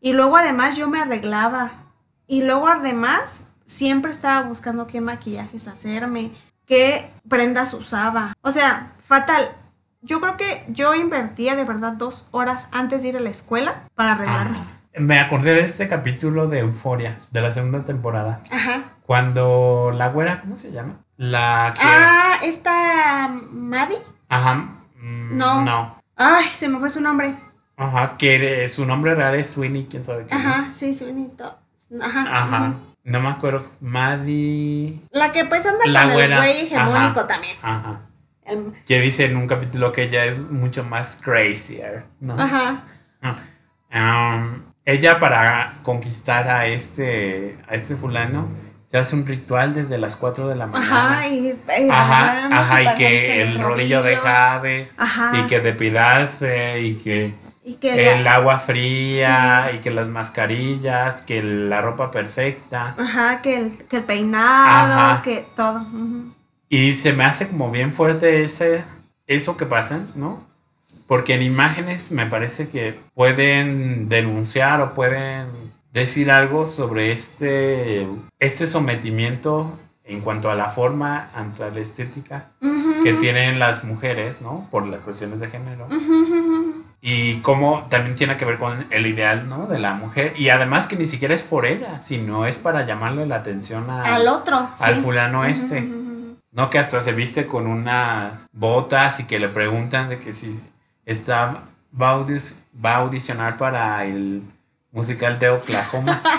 Y 0.00 0.12
luego 0.12 0.36
además 0.36 0.76
yo 0.76 0.88
me 0.88 1.00
arreglaba. 1.00 1.72
Y 2.26 2.42
luego 2.42 2.68
además 2.68 3.44
siempre 3.64 4.10
estaba 4.10 4.46
buscando 4.46 4.86
qué 4.86 5.00
maquillajes 5.00 5.68
hacerme, 5.68 6.30
qué 6.66 7.10
prendas 7.28 7.74
usaba. 7.74 8.34
O 8.42 8.50
sea, 8.50 8.92
fatal. 9.00 9.44
Yo 10.02 10.20
creo 10.20 10.36
que 10.36 10.64
yo 10.68 10.94
invertía 10.94 11.56
de 11.56 11.64
verdad 11.64 11.94
dos 11.94 12.28
horas 12.30 12.68
antes 12.72 13.02
de 13.02 13.08
ir 13.10 13.16
a 13.16 13.20
la 13.20 13.30
escuela 13.30 13.88
para 13.94 14.12
arreglarme. 14.12 14.58
Me 14.98 15.20
acordé 15.20 15.54
de 15.54 15.62
este 15.62 15.88
capítulo 15.88 16.46
de 16.48 16.60
Euforia, 16.60 17.18
de 17.30 17.40
la 17.40 17.52
segunda 17.52 17.84
temporada. 17.84 18.40
Ajá. 18.50 18.84
Cuando 19.04 19.92
la 19.94 20.08
güera, 20.08 20.40
¿cómo 20.40 20.56
se 20.56 20.72
llama? 20.72 21.00
La 21.16 21.74
que... 21.74 21.82
Ah, 21.84 22.34
esta 22.42 23.28
Maddie. 23.28 23.98
Ajá. 24.28 24.54
Mm, 24.96 25.36
no. 25.36 25.64
No. 25.64 26.02
Ay, 26.16 26.46
se 26.46 26.68
me 26.68 26.78
fue 26.78 26.88
su 26.88 27.00
nombre. 27.00 27.34
Ajá, 27.76 28.16
que 28.16 28.66
su 28.68 28.86
nombre 28.86 29.14
real 29.14 29.34
es 29.34 29.50
Sweeney, 29.50 29.86
quién 29.90 30.02
sabe 30.02 30.26
qué. 30.26 30.34
Ajá, 30.34 30.70
sí, 30.72 30.92
Sweeney. 30.92 31.30
Ajá. 32.00 32.20
Ajá. 32.20 32.74
No 33.04 33.20
me 33.20 33.28
acuerdo. 33.28 33.66
Maddie. 33.80 34.98
La 35.10 35.30
que 35.30 35.44
pues 35.44 35.64
anda 35.66 35.86
la 35.86 36.08
con 36.12 36.22
el 36.22 36.36
güey 36.36 36.60
hegemónico 36.62 37.24
también. 37.26 37.56
Ajá. 37.62 38.00
Que 38.86 39.00
dice 39.00 39.26
en 39.26 39.36
un 39.36 39.46
capítulo 39.46 39.92
que 39.92 40.04
ella 40.04 40.24
es 40.24 40.38
mucho 40.38 40.84
más 40.84 41.20
crazier, 41.22 42.04
¿no? 42.20 42.40
Ajá. 42.40 42.82
Um, 43.92 44.62
ella 44.84 45.18
para 45.18 45.74
conquistar 45.82 46.48
a 46.48 46.66
este, 46.66 47.58
a 47.68 47.74
este 47.74 47.96
fulano 47.96 48.48
se 48.86 48.98
hace 48.98 49.16
un 49.16 49.26
ritual 49.26 49.74
desde 49.74 49.98
las 49.98 50.16
4 50.16 50.48
de 50.48 50.56
la 50.56 50.66
mañana. 50.66 51.18
Ajá, 51.18 51.28
y, 51.28 51.54
ajá, 51.90 52.48
ajá, 52.52 52.82
y 52.82 52.94
que 52.94 53.42
el 53.42 53.58
rodillo, 53.58 54.02
de 54.02 54.16
jade, 54.16 54.90
ajá. 54.96 55.38
y 55.38 55.46
que 55.48 55.60
depilarse, 55.60 56.80
y 56.80 56.94
que 56.94 57.34
y 57.66 57.74
que 57.74 58.12
el 58.12 58.28
agua 58.28 58.60
fría 58.60 59.72
y 59.74 59.78
que 59.78 59.90
las 59.90 60.08
mascarillas, 60.08 61.22
que 61.22 61.42
la 61.42 61.80
ropa 61.80 62.12
perfecta. 62.12 62.94
Ajá, 62.96 63.42
que 63.42 63.58
el, 63.58 63.72
que 63.88 63.96
el 63.96 64.04
peinado, 64.04 65.20
que 65.22 65.44
todo. 65.56 65.84
Y 66.68 66.94
se 66.94 67.12
me 67.12 67.24
hace 67.24 67.48
como 67.48 67.72
bien 67.72 67.92
fuerte 67.92 68.44
ese, 68.44 68.84
eso 69.26 69.56
que 69.56 69.66
pasa, 69.66 70.06
¿no? 70.14 70.46
Porque 71.08 71.34
en 71.34 71.42
imágenes 71.42 72.12
me 72.12 72.26
parece 72.26 72.68
que 72.68 73.00
pueden 73.14 74.08
denunciar 74.08 74.80
o 74.80 74.94
pueden 74.94 75.65
decir 76.00 76.30
algo 76.30 76.66
sobre 76.66 77.12
este, 77.12 78.06
este 78.38 78.66
sometimiento 78.66 79.78
en 80.04 80.20
cuanto 80.20 80.50
a 80.50 80.54
la 80.54 80.68
forma, 80.68 81.30
ante 81.34 81.68
la 81.70 81.80
estética 81.80 82.50
que 83.02 83.14
tienen 83.14 83.58
las 83.58 83.82
mujeres, 83.82 84.40
¿no? 84.40 84.68
Por 84.70 84.86
las 84.86 85.00
cuestiones 85.00 85.40
de 85.40 85.48
género 85.48 85.88
y 87.00 87.36
cómo 87.36 87.86
también 87.88 88.16
tiene 88.16 88.36
que 88.36 88.44
ver 88.44 88.58
con 88.58 88.84
el 88.90 89.06
ideal, 89.06 89.48
¿no? 89.48 89.66
De 89.66 89.78
la 89.78 89.94
mujer. 89.94 90.34
Y 90.36 90.48
además 90.48 90.86
que 90.86 90.96
ni 90.96 91.06
siquiera 91.06 91.34
es 91.34 91.42
por 91.42 91.64
ella, 91.64 92.02
sino 92.02 92.46
es 92.46 92.56
para 92.56 92.84
llamarle 92.84 93.26
la 93.26 93.36
atención 93.36 93.88
al 93.88 94.26
otro. 94.28 94.70
Al 94.78 94.96
fulano 94.96 95.44
este. 95.44 95.82
No 96.50 96.68
que 96.68 96.78
hasta 96.78 97.00
se 97.00 97.12
viste 97.12 97.46
con 97.46 97.66
unas 97.66 98.48
botas 98.52 99.20
y 99.20 99.24
que 99.24 99.38
le 99.38 99.48
preguntan 99.48 100.08
de 100.08 100.18
que 100.18 100.32
si 100.32 100.60
está, 101.04 101.62
va 102.00 102.10
a, 102.10 102.96
audicionar 102.96 103.56
para 103.56 104.04
el 104.04 104.42
musical 104.96 105.38
de 105.38 105.50
Oklahoma. 105.50 106.20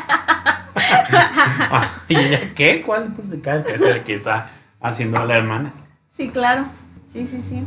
Ah, 1.70 1.90
¿Y 2.08 2.16
ella 2.16 2.40
qué? 2.56 2.82
¿Cuál 2.82 3.10
musical? 3.10 3.66
Es 3.68 3.82
el 3.82 4.04
que 4.04 4.14
está 4.14 4.50
haciendo 4.80 5.24
la 5.26 5.38
hermana. 5.38 5.74
Sí, 6.08 6.30
claro. 6.30 6.66
Sí, 7.10 7.26
sí, 7.26 7.42
sí. 7.42 7.64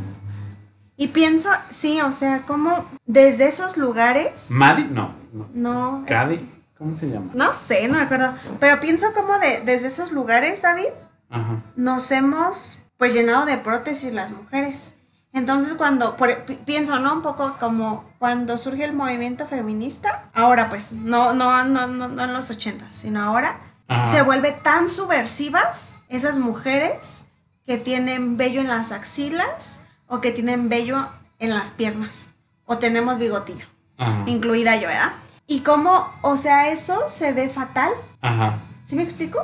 Y 0.97 1.07
pienso, 1.07 1.49
sí, 1.69 1.99
o 2.01 2.11
sea, 2.11 2.43
como 2.43 2.85
desde 3.05 3.47
esos 3.47 3.77
lugares. 3.77 4.47
¿Maddie? 4.49 4.85
No. 4.85 5.13
No. 5.53 6.03
¿Cady? 6.07 6.39
¿Cómo 6.77 6.97
se 6.97 7.09
llama? 7.09 7.31
No 7.33 7.53
sé, 7.53 7.87
no 7.87 7.95
me 7.95 8.01
acuerdo. 8.01 8.33
Pero 8.59 8.79
pienso 8.79 9.13
como 9.13 9.37
de, 9.39 9.61
desde 9.65 9.87
esos 9.87 10.11
lugares, 10.11 10.61
David, 10.61 10.89
nos 11.75 12.11
hemos 12.11 12.83
pues 12.97 13.13
llenado 13.13 13.45
de 13.45 13.57
prótesis 13.57 14.13
las 14.13 14.31
mujeres. 14.31 14.93
Entonces 15.33 15.73
cuando, 15.73 16.15
pienso, 16.65 16.99
¿no? 16.99 17.13
Un 17.13 17.21
poco 17.21 17.55
como 17.59 18.10
cuando 18.21 18.55
surge 18.59 18.85
el 18.85 18.93
movimiento 18.93 19.47
feminista, 19.47 20.25
ahora 20.35 20.69
pues, 20.69 20.93
no, 20.93 21.33
no, 21.33 21.63
no, 21.63 21.87
no, 21.87 22.07
no 22.07 22.23
en 22.23 22.33
los 22.33 22.51
ochentas, 22.51 22.93
sino 22.93 23.19
ahora, 23.19 23.57
Ajá. 23.87 24.11
se 24.11 24.21
vuelve 24.21 24.51
tan 24.51 24.89
subversivas 24.89 25.97
esas 26.07 26.37
mujeres 26.37 27.23
que 27.65 27.79
tienen 27.79 28.37
vello 28.37 28.61
en 28.61 28.67
las 28.67 28.91
axilas 28.91 29.79
o 30.05 30.21
que 30.21 30.31
tienen 30.31 30.69
vello 30.69 31.09
en 31.39 31.49
las 31.49 31.71
piernas 31.71 32.29
o 32.67 32.77
tenemos 32.77 33.17
bigotillo, 33.17 33.65
Ajá. 33.97 34.21
incluida 34.27 34.75
yo, 34.75 34.87
¿verdad? 34.87 35.13
Y 35.47 35.61
cómo, 35.61 36.07
o 36.21 36.37
sea, 36.37 36.69
eso 36.69 37.09
se 37.09 37.33
ve 37.33 37.49
fatal, 37.49 37.89
Ajá. 38.21 38.59
¿sí 38.85 38.95
me 38.97 39.01
explico? 39.01 39.39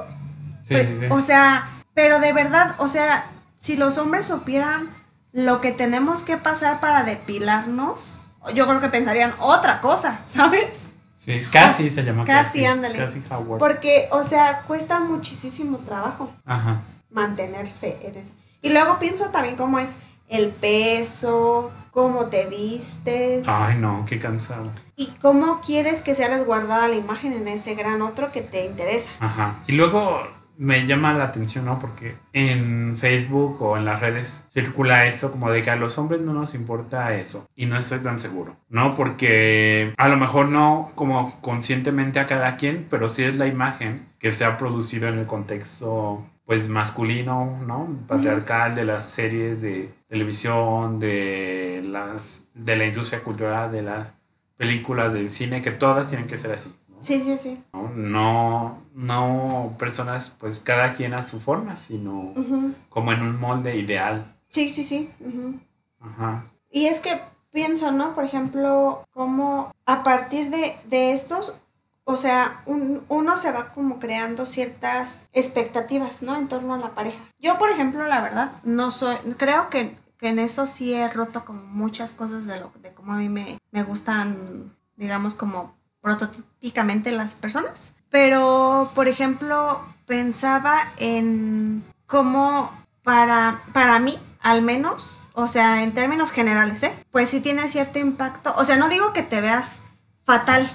Sí, 0.62 0.76
sí, 0.84 0.98
sí. 1.00 1.06
O 1.10 1.22
sea, 1.22 1.68
pero 1.96 2.20
de 2.20 2.32
verdad, 2.32 2.76
o 2.78 2.88
sea, 2.88 3.26
si 3.58 3.76
los 3.76 3.98
hombres 3.98 4.28
supieran 4.28 4.88
lo 5.32 5.62
que 5.62 5.72
tenemos 5.72 6.22
que 6.22 6.38
pasar 6.38 6.80
para 6.80 7.02
depilarnos, 7.02 8.27
yo 8.54 8.68
creo 8.68 8.80
que 8.82 8.90
pensarían 8.90 9.34
otra 9.40 9.82
cosa, 9.82 10.20
¿sabes? 10.28 10.76
Sí, 11.16 11.42
casi 11.52 11.90
se 11.90 12.04
llama. 12.04 12.26
Casi, 12.26 12.64
ándale. 12.66 12.98
Casi 12.98 13.22
Howard. 13.30 13.60
Porque, 13.60 14.08
o 14.12 14.24
sea, 14.24 14.62
cuesta 14.68 15.00
muchísimo 15.00 15.80
trabajo 15.80 16.32
Ajá. 16.46 16.82
mantenerse. 17.10 17.98
Y 18.62 18.70
luego 18.70 19.00
pienso 19.00 19.30
también 19.30 19.56
cómo 19.56 19.80
es 19.80 19.98
el 20.30 20.50
peso, 20.50 21.72
cómo 21.92 22.26
te 22.28 22.46
vistes 22.46 23.48
Ay, 23.48 23.78
no, 23.78 24.06
qué 24.08 24.20
cansado. 24.20 24.70
y 24.96 25.08
cómo 25.22 25.62
quieres 25.62 26.02
que 26.02 26.14
sea 26.14 26.28
resguardada 26.28 26.88
la 26.88 26.96
imagen 26.96 27.34
en 27.34 27.48
ese 27.48 27.76
gran 27.76 28.02
otro 28.02 28.32
que 28.32 28.42
te 28.42 28.66
interesa. 28.66 29.10
Ajá. 29.20 29.56
Y 29.68 29.72
luego 29.74 30.22
me 30.58 30.86
llama 30.86 31.14
la 31.14 31.26
atención, 31.26 31.66
¿no? 31.66 31.80
Porque 31.80 32.16
en 32.34 32.98
Facebook 32.98 33.62
o 33.62 33.78
en 33.78 33.86
las 33.86 34.02
redes 34.02 34.46
circula 34.50 35.06
esto 35.06 35.32
como 35.32 35.52
de 35.52 35.62
que 35.62 35.70
a 35.70 35.76
los 35.76 35.98
hombres 35.98 36.22
no 36.22 36.34
nos 36.34 36.56
importa 36.56 37.16
eso. 37.16 37.48
Y 37.56 37.66
no 37.66 37.78
estoy 37.78 38.00
tan 38.00 38.20
seguro, 38.20 38.56
¿no? 38.70 38.96
Porque 38.96 39.94
a 39.98 40.10
lo 40.10 40.18
mejor 40.18 40.50
no 40.50 40.92
como 40.96 41.40
conscientemente 41.42 42.20
a 42.20 42.26
cada 42.26 42.58
quien, 42.58 42.88
pero 42.90 43.08
sí 43.08 43.24
es 43.24 43.36
la 43.36 43.48
imagen 43.48 44.08
que 44.20 44.32
se 44.32 44.46
ha 44.46 44.58
producido 44.58 45.08
en 45.08 45.20
el 45.20 45.26
contexto 45.26 46.26
pues 46.46 46.70
masculino, 46.70 47.60
¿no? 47.68 47.88
Patriarcal 48.08 48.74
de 48.74 48.86
las 48.86 49.10
series 49.10 49.62
de 49.62 49.94
televisión, 50.08 51.00
de 51.00 51.84
las 51.86 52.46
de 52.54 52.78
la 52.78 52.86
industria 52.86 53.22
cultural, 53.22 53.72
de 53.72 53.82
las 53.82 54.14
películas, 54.56 55.14
del 55.14 55.30
cine, 55.30 55.62
que 55.62 55.72
todas 55.72 56.08
tienen 56.08 56.28
que 56.28 56.38
ser 56.38 56.54
así. 56.54 56.74
Sí, 57.02 57.22
sí, 57.22 57.38
sí. 57.38 57.64
¿no? 57.74 57.90
No, 57.96 58.78
no 58.94 59.76
personas, 59.78 60.36
pues 60.40 60.60
cada 60.60 60.94
quien 60.94 61.14
a 61.14 61.24
su 61.24 61.40
forma, 61.40 61.78
sino 61.78 62.34
como 62.90 63.12
en 63.12 63.22
un 63.22 63.40
molde 63.40 63.78
ideal. 63.78 64.26
Sí, 64.50 64.70
sí, 64.70 64.84
sí. 64.84 65.10
Ajá. 66.00 66.46
Y 66.72 66.88
es 66.88 67.00
que 67.00 67.20
pienso, 67.52 67.92
¿no? 67.92 68.14
Por 68.14 68.24
ejemplo, 68.24 69.04
cómo 69.12 69.72
a 69.86 70.04
partir 70.04 70.50
de, 70.50 70.76
de 70.90 71.12
estos, 71.14 71.62
o 72.04 72.18
sea, 72.18 72.62
un- 72.66 73.04
uno 73.10 73.38
se 73.38 73.52
va 73.52 73.72
como 73.72 74.00
creando 74.00 74.46
ciertas 74.46 75.28
expectativas, 75.34 76.24
¿no? 76.24 76.36
En 76.36 76.48
torno 76.48 76.74
a 76.74 76.78
la 76.78 76.96
pareja. 76.96 77.24
Yo, 77.40 77.58
por 77.58 77.70
ejemplo, 77.70 78.06
la 78.08 78.22
verdad, 78.22 78.52
no 78.64 78.92
soy, 78.92 79.16
creo 79.38 79.70
que, 79.70 79.96
que 80.18 80.30
en 80.30 80.40
eso 80.40 80.66
sí 80.68 80.94
he 80.94 81.08
roto 81.08 81.46
como 81.46 81.64
muchas 81.64 82.14
cosas 82.14 82.46
de 82.46 82.60
lo 82.60 82.72
de 82.82 82.94
cómo 82.94 83.14
a 83.14 83.18
mí 83.18 83.30
me, 83.30 83.60
me 83.72 83.84
gustan, 83.84 84.76
digamos, 84.96 85.36
como 85.36 85.77
prototípicamente 86.08 87.12
las 87.12 87.36
personas. 87.36 87.94
Pero, 88.10 88.92
por 88.96 89.08
ejemplo, 89.10 89.82
pensaba 90.06 90.78
en 90.98 91.84
cómo 92.06 92.72
para, 93.04 93.62
para 93.74 94.00
mí, 94.00 94.18
al 94.42 94.62
menos, 94.62 95.28
o 95.34 95.48
sea, 95.48 95.84
en 95.84 95.94
términos 95.94 96.32
generales, 96.32 96.82
¿eh? 96.84 96.94
Pues 97.12 97.30
sí 97.30 97.42
tiene 97.42 97.68
cierto 97.68 98.00
impacto. 98.00 98.54
O 98.58 98.64
sea, 98.64 98.78
no 98.78 98.88
digo 98.88 99.12
que 99.12 99.24
te 99.24 99.42
veas 99.42 99.82
fatal, 100.26 100.70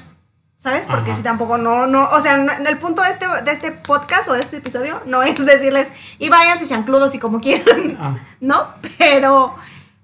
¿sabes? 0.59 0.87
Porque 0.87 1.13
Ajá. 1.13 1.17
si 1.19 1.23
tampoco, 1.23 1.57
no, 1.57 1.87
no, 1.87 2.09
o 2.11 2.21
sea, 2.21 2.37
no- 2.37 2.53
el 2.69 2.79
punto 2.79 3.01
de 3.03 3.11
este, 3.11 3.27
de 3.45 3.51
este 3.51 3.73
podcast 3.73 4.29
o 4.29 4.35
de 4.35 4.41
este 4.41 4.59
episodio 4.59 5.01
no 5.07 5.23
es 5.23 5.35
decirles, 5.47 5.91
y 6.19 6.29
váyanse 6.29 6.67
chancludos 6.67 7.15
y 7.15 7.19
como 7.19 7.41
quieran, 7.41 7.97
Ah, 7.99 8.17
¿no? 8.41 8.67
Pero, 8.99 9.55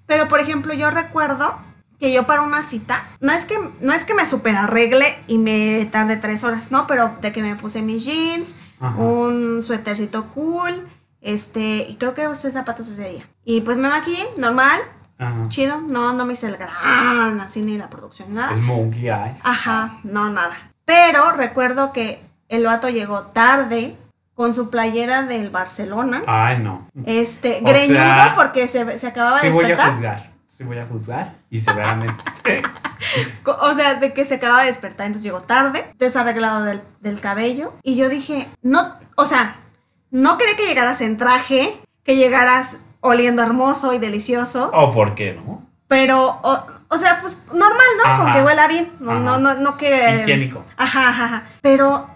pero 0.07 0.29
por 0.29 0.41
ejemplo, 0.41 0.73
yo 0.73 0.91
recuerdo 0.91 1.59
que 1.99 2.13
yo 2.13 2.27
para 2.27 2.43
una 2.43 2.63
cita, 2.63 3.03
no 3.21 3.33
es 3.33 3.45
que, 3.45 3.59
no 3.81 3.93
es 3.93 4.05
que 4.05 4.15
me 4.15 4.25
super 4.27 4.55
arregle 4.57 5.07
y 5.27 5.39
me 5.39 5.85
tarde 5.87 6.17
tres 6.17 6.45
horas, 6.45 6.71
¿no? 6.71 6.87
Pero 6.87 7.17
de 7.21 7.33
que 7.33 7.43
me 7.43 7.57
puse 7.57 7.83
mis 7.83 8.05
jeans, 8.05 8.57
Ajá. 8.81 8.97
un 8.97 9.63
suétercito 9.63 10.27
cool, 10.27 10.87
este, 11.21 11.87
y 11.89 11.97
creo 11.97 12.15
que 12.15 12.29
usé 12.29 12.51
zapatos 12.53 12.89
ese 12.91 13.09
día. 13.11 13.25
Y 13.45 13.63
pues 13.63 13.77
me 13.79 13.89
maquillé, 13.89 14.25
normal, 14.37 14.81
ajá. 15.19 15.49
chido, 15.49 15.81
no, 15.81 16.13
no 16.13 16.25
me 16.25 16.35
hice 16.35 16.47
el 16.47 16.57
gran, 16.57 17.41
así 17.41 17.63
ni 17.63 17.77
la 17.77 17.91
producción, 17.91 18.33
nada. 18.33 18.53
Es 18.53 18.61
Monkey 18.61 19.09
Eyes. 19.09 19.41
Ajá, 19.45 19.99
no, 20.05 20.31
nada. 20.31 20.55
Pero 20.85 21.33
recuerdo 21.33 21.93
que 21.93 22.23
el 22.49 22.65
vato 22.65 22.89
llegó 22.89 23.23
tarde 23.23 23.97
con 24.35 24.55
su 24.55 24.71
playera 24.71 25.25
del 25.25 25.51
Barcelona. 25.51 26.23
Ay, 26.29 26.61
no. 26.61 26.89
Este, 27.05 27.59
O 27.61 27.67
greñudo 27.69 27.99
sea, 27.99 28.33
porque 28.37 28.69
se, 28.69 28.99
se 28.99 29.07
acababa 29.09 29.41
Sí 29.41 29.49
de 29.49 29.53
voy 29.53 29.65
a 29.65 29.69
despertar. 29.69 29.93
juzgar. 29.95 30.38
Sí 30.59 30.65
voy 30.65 30.79
a 30.79 30.87
juzgar. 30.89 31.35
Y 31.51 31.61
severamente. 31.61 32.21
O 33.45 33.75
sea, 33.75 33.95
de 33.95 34.13
que 34.13 34.25
se 34.25 34.35
acababa 34.35 34.63
de 34.63 34.67
despertar, 34.67 35.07
entonces 35.07 35.23
llegó 35.23 35.41
tarde, 35.41 35.89
desarreglado 35.99 36.65
del, 36.65 36.83
del 37.01 37.21
cabello. 37.21 37.73
Y 37.85 37.95
yo 37.95 38.09
dije, 38.09 38.49
no, 38.61 38.93
o 39.15 39.25
sea, 39.25 39.55
no 40.11 40.37
quería 40.37 40.57
que 40.57 40.67
llegaras 40.67 41.01
en 41.01 41.17
traje, 41.17 41.81
que 42.03 42.17
llegaras 42.17 42.81
oliendo 42.99 43.41
hermoso 43.41 43.93
y 43.93 43.99
delicioso, 43.99 44.73
¿O 44.75 44.91
por 44.91 45.15
qué 45.15 45.35
no? 45.35 45.63
pero, 45.87 46.41
o, 46.43 46.67
o 46.89 46.99
sea, 46.99 47.21
pues 47.21 47.41
normal, 47.53 47.87
¿no? 48.05 48.25
Con 48.25 48.33
que 48.33 48.43
huela 48.43 48.67
bien, 48.67 48.93
no, 48.99 49.13
Ajá. 49.13 49.21
no, 49.21 49.39
no, 49.39 49.55
no 49.55 49.77
que... 49.77 50.23
Higiénico. 50.23 50.65
Ajá, 50.77 51.11
ajá, 51.11 51.25
ajá. 51.27 51.43
Pero 51.63 52.09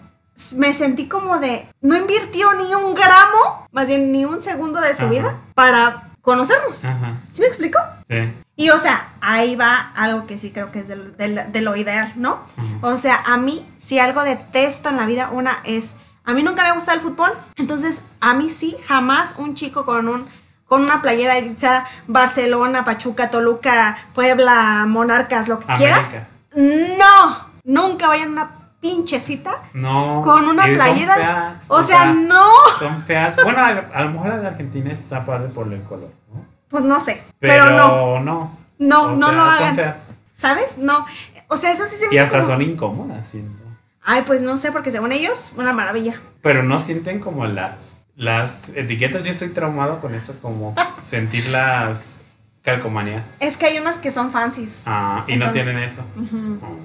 me 0.57 0.74
sentí 0.74 1.07
como 1.07 1.38
de, 1.38 1.68
no 1.81 1.96
invirtió 1.96 2.52
ni 2.55 2.74
un 2.74 2.92
gramo, 2.94 3.68
más 3.70 3.87
bien 3.87 4.11
ni 4.11 4.24
un 4.24 4.42
segundo 4.42 4.81
de 4.81 4.96
su 4.96 5.05
Ajá. 5.05 5.11
vida 5.12 5.37
para 5.55 6.12
conocernos. 6.22 6.85
Ajá. 6.85 7.18
¿Sí 7.30 7.42
me 7.42 7.48
explico? 7.48 7.78
Sí. 8.08 8.32
Y 8.56 8.70
o 8.70 8.78
sea, 8.78 9.08
ahí 9.20 9.56
va 9.56 9.92
algo 9.94 10.26
que 10.26 10.38
sí 10.38 10.50
creo 10.50 10.70
que 10.72 10.80
es 10.80 10.88
de 10.88 11.61
lo 11.61 11.76
ideal, 11.76 12.12
¿no? 12.16 12.42
O 12.80 12.96
sea, 12.96 13.22
a 13.26 13.37
mí, 13.37 13.66
si 13.78 13.98
algo 13.98 14.22
detesto 14.22 14.88
en 14.88 14.96
la 14.96 15.06
vida, 15.06 15.30
una 15.30 15.58
es, 15.64 15.94
a 16.24 16.32
mí 16.32 16.42
nunca 16.42 16.62
me 16.62 16.68
ha 16.68 16.74
gustado 16.74 16.96
el 16.96 17.02
fútbol, 17.02 17.32
entonces 17.56 18.04
a 18.20 18.35
mí 18.35 18.50
sí, 18.50 18.76
jamás 18.87 19.35
un 19.38 19.54
chico 19.54 19.85
con 19.85 20.08
un 20.08 20.28
con 20.72 20.85
una 20.85 21.02
playera, 21.02 21.35
sea 21.54 21.87
Barcelona, 22.06 22.82
Pachuca, 22.82 23.28
Toluca, 23.28 23.98
Puebla, 24.14 24.87
Monarcas, 24.88 25.46
lo 25.46 25.58
que 25.58 25.66
quieras. 25.74 26.14
No, 26.56 27.46
nunca 27.64 28.08
vayan 28.08 28.28
a 28.28 28.32
una 28.32 28.62
pinche 28.83 29.18
cita 29.21 29.62
No. 29.73 30.21
con 30.23 30.45
una 30.47 30.66
eh, 30.66 30.77
son 30.77 30.85
playera. 30.85 31.14
feas, 31.14 31.71
o 31.71 31.83
sea, 31.83 32.12
no, 32.12 32.45
Son 32.79 33.03
feas. 33.03 33.37
Bueno, 33.42 33.61
a, 33.61 33.68
a 33.68 34.03
lo 34.05 34.11
mejor 34.11 34.29
la 34.29 34.38
de 34.40 34.47
Argentina 34.49 34.92
está 34.92 35.25
padre 35.25 35.49
por 35.49 35.73
el 35.73 35.83
color, 35.85 36.11
¿no? 36.35 36.45
pues 36.68 36.85
no 36.85 36.99
sé, 37.01 37.23
Pero, 37.38 37.64
pero, 37.64 37.77
no, 37.77 38.21
no. 38.21 38.59
no, 38.79 39.03
O 39.05 39.16
no 39.16 39.27
sea, 39.29 39.33
lo 39.37 39.45
Son 39.45 39.55
hagan. 39.64 39.75
feas. 39.77 40.09
¿Sabes? 40.35 40.77
No. 40.79 41.07
O 41.49 41.57
sea, 41.57 41.71
eso 41.73 41.87
sí 41.87 41.97
se 41.97 42.09
me 42.09 42.14
Y 42.14 42.18
hasta 42.18 42.40
como- 42.40 42.53
son 42.53 42.62
incómodas, 42.62 43.29
siento. 43.29 43.62
Ay, 44.03 44.23
pues 44.27 44.40
no 44.40 44.57
sé, 44.57 44.73
porque 44.73 44.90
según 44.90 45.12
ellos, 45.12 45.53
una 45.57 45.73
maravilla. 45.73 46.21
Pero 46.42 46.64
no 46.64 46.81
sienten 46.81 47.21
como 47.21 47.47
las, 47.47 47.99
las 48.16 48.62
etiquetas. 48.75 49.23
Yo 49.23 49.31
estoy 49.31 49.51
traumado 49.51 50.01
con 50.01 50.12
eso, 50.16 50.35
como 50.42 50.75
sentir 51.05 51.49
las 51.51 52.25
calcomanías. 52.62 53.23
Es 53.38 53.57
que 53.57 53.66
hay 53.66 53.79
unas 53.79 53.99
que 53.99 54.11
son 54.11 54.33
fancies. 54.33 54.83
Ah, 54.87 55.25
y 55.29 55.37
no 55.37 55.53
tienen 55.53 55.79
eso. 55.79 56.03
Oh. 56.62 56.77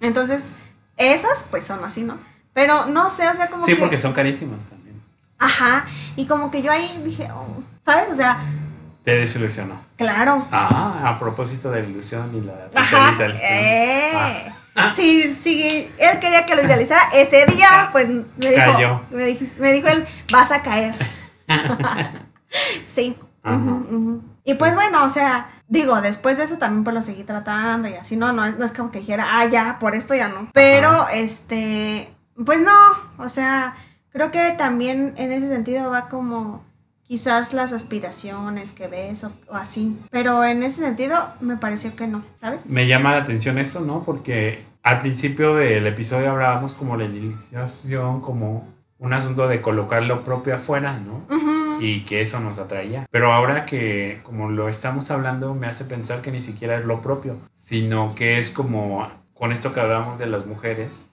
Entonces, 0.00 0.52
esas 0.98 1.46
pues 1.50 1.64
son 1.64 1.82
así, 1.84 2.02
¿no? 2.02 2.18
Pero 2.52 2.86
no 2.86 3.08
sé, 3.08 3.28
o 3.28 3.34
sea, 3.34 3.48
como 3.48 3.64
Sí, 3.64 3.74
que... 3.74 3.80
porque 3.80 3.98
son 3.98 4.12
carísimas 4.12 4.64
también. 4.66 5.00
Ajá, 5.38 5.86
y 6.16 6.26
como 6.26 6.50
que 6.50 6.60
yo 6.62 6.72
ahí 6.72 7.00
dije, 7.04 7.28
oh, 7.32 7.62
¿sabes? 7.84 8.08
O 8.10 8.14
sea, 8.14 8.38
Te 9.04 9.12
desilusionó. 9.16 9.80
claro. 9.96 10.46
Ah, 10.50 11.02
a 11.04 11.18
propósito 11.20 11.70
de 11.70 11.82
la 11.82 11.88
ilusión 11.88 12.30
y 12.34 12.40
la 12.40 12.68
Ajá. 12.74 13.16
Eh. 13.40 14.52
Si, 14.94 15.34
si 15.34 15.90
él 15.98 16.18
quería 16.20 16.46
que 16.46 16.54
lo 16.56 16.62
idealizara 16.62 17.00
ese 17.12 17.46
día, 17.46 17.88
pues 17.92 18.08
me 18.08 18.24
dijo, 18.50 18.54
Cayó. 18.56 19.00
me, 19.10 19.24
dijiste- 19.26 19.60
me 19.60 19.72
dijo 19.72 19.88
él, 19.88 20.06
vas 20.32 20.50
a 20.52 20.62
caer. 20.62 20.94
sí. 22.86 23.16
Ajá. 23.42 23.76
Y 24.44 24.52
Sí. 24.52 24.58
pues 24.58 24.74
bueno, 24.74 25.04
o 25.04 25.08
sea, 25.08 25.48
digo, 25.68 26.00
después 26.00 26.38
de 26.38 26.44
eso 26.44 26.58
también 26.58 26.84
pues 26.84 26.94
lo 26.94 27.02
seguí 27.02 27.24
tratando 27.24 27.88
y 27.88 27.94
así, 27.94 28.16
no, 28.16 28.32
no, 28.32 28.50
no 28.50 28.64
es 28.64 28.72
como 28.72 28.90
que 28.90 29.00
dijera, 29.00 29.26
ah, 29.30 29.46
ya, 29.46 29.78
por 29.78 29.94
esto 29.94 30.14
ya 30.14 30.28
no. 30.28 30.50
Pero, 30.52 30.88
Ajá. 30.88 31.12
este, 31.14 32.10
pues 32.44 32.60
no, 32.60 32.72
o 33.18 33.28
sea, 33.28 33.76
creo 34.10 34.30
que 34.30 34.52
también 34.52 35.14
en 35.16 35.32
ese 35.32 35.48
sentido 35.48 35.90
va 35.90 36.08
como 36.08 36.64
quizás 37.02 37.54
las 37.54 37.72
aspiraciones 37.72 38.72
que 38.72 38.86
ves 38.86 39.24
o, 39.24 39.32
o 39.48 39.54
así. 39.54 39.98
Pero 40.10 40.44
en 40.44 40.62
ese 40.62 40.82
sentido 40.82 41.16
me 41.40 41.56
pareció 41.56 41.96
que 41.96 42.06
no, 42.06 42.22
¿sabes? 42.34 42.66
Me 42.66 42.86
llama 42.86 43.12
la 43.12 43.18
atención 43.18 43.58
eso, 43.58 43.80
¿no? 43.80 44.02
Porque 44.04 44.64
al 44.82 45.00
principio 45.00 45.54
del 45.54 45.86
episodio 45.86 46.30
hablábamos 46.30 46.74
como 46.74 46.96
la 46.96 47.04
iniciación, 47.04 48.20
como 48.20 48.66
un 48.98 49.12
asunto 49.12 49.46
de 49.46 49.60
colocar 49.60 50.02
lo 50.02 50.22
propio 50.24 50.54
afuera, 50.54 50.98
¿no? 50.98 51.22
Y 51.80 52.00
que 52.00 52.20
eso 52.20 52.40
nos 52.40 52.58
atraía. 52.58 53.06
Pero 53.10 53.32
ahora 53.32 53.64
que 53.66 54.20
como 54.24 54.50
lo 54.50 54.68
estamos 54.68 55.10
hablando, 55.10 55.54
me 55.54 55.66
hace 55.66 55.84
pensar 55.84 56.20
que 56.22 56.30
ni 56.30 56.40
siquiera 56.40 56.76
es 56.76 56.84
lo 56.84 57.00
propio, 57.00 57.36
sino 57.64 58.14
que 58.14 58.38
es 58.38 58.50
como, 58.50 59.08
con 59.34 59.52
esto 59.52 59.72
que 59.72 59.80
hablamos 59.80 60.18
de 60.18 60.26
las 60.26 60.46
mujeres, 60.46 61.08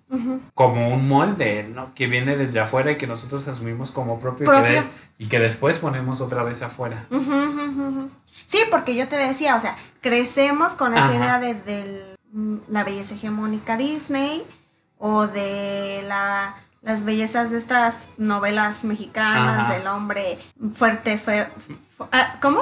como 0.53 0.89
un 0.89 1.07
molde, 1.09 1.69
¿no? 1.73 1.93
Que 1.93 2.07
viene 2.07 2.37
desde 2.37 2.59
afuera 2.59 2.91
y 2.91 2.95
que 2.95 3.05
nosotros 3.07 3.47
asumimos 3.47 3.91
como 3.91 4.19
propio, 4.19 4.45
y 4.45 4.49
que 4.49 4.53
Propio. 4.55 4.81
de- 4.81 4.87
y 5.17 5.27
que 5.27 5.39
después 5.39 5.79
ponemos 5.79 6.21
otra 6.21 6.43
vez 6.43 6.61
afuera. 6.61 7.05
Sí, 8.45 8.59
porque 8.71 8.95
yo 8.95 9.07
te 9.07 9.15
decía, 9.17 9.55
o 9.55 9.59
sea, 9.59 9.75
crecemos 10.01 10.73
con 10.75 10.93
esa 10.93 11.05
Ajá. 11.05 11.15
idea 11.15 11.39
de, 11.39 11.53
del, 11.55 12.03
mm, 12.31 12.55
la 12.69 12.83
belleza 12.83 13.15
hegemónica 13.15 13.77
Disney 13.77 14.43
o 14.97 15.27
de 15.27 16.03
la, 16.07 16.55
las 16.85 17.03
bellezas 17.03 17.51
de 17.51 17.57
estas 17.57 18.07
novelas 18.17 18.85
mexicanas 18.85 19.65
Ajá. 19.65 19.73
del 19.73 19.87
hombre 19.87 20.37
fuerte, 20.73 21.17
feo. 21.17 21.47
ah, 22.11 22.37
¿Cómo? 22.41 22.61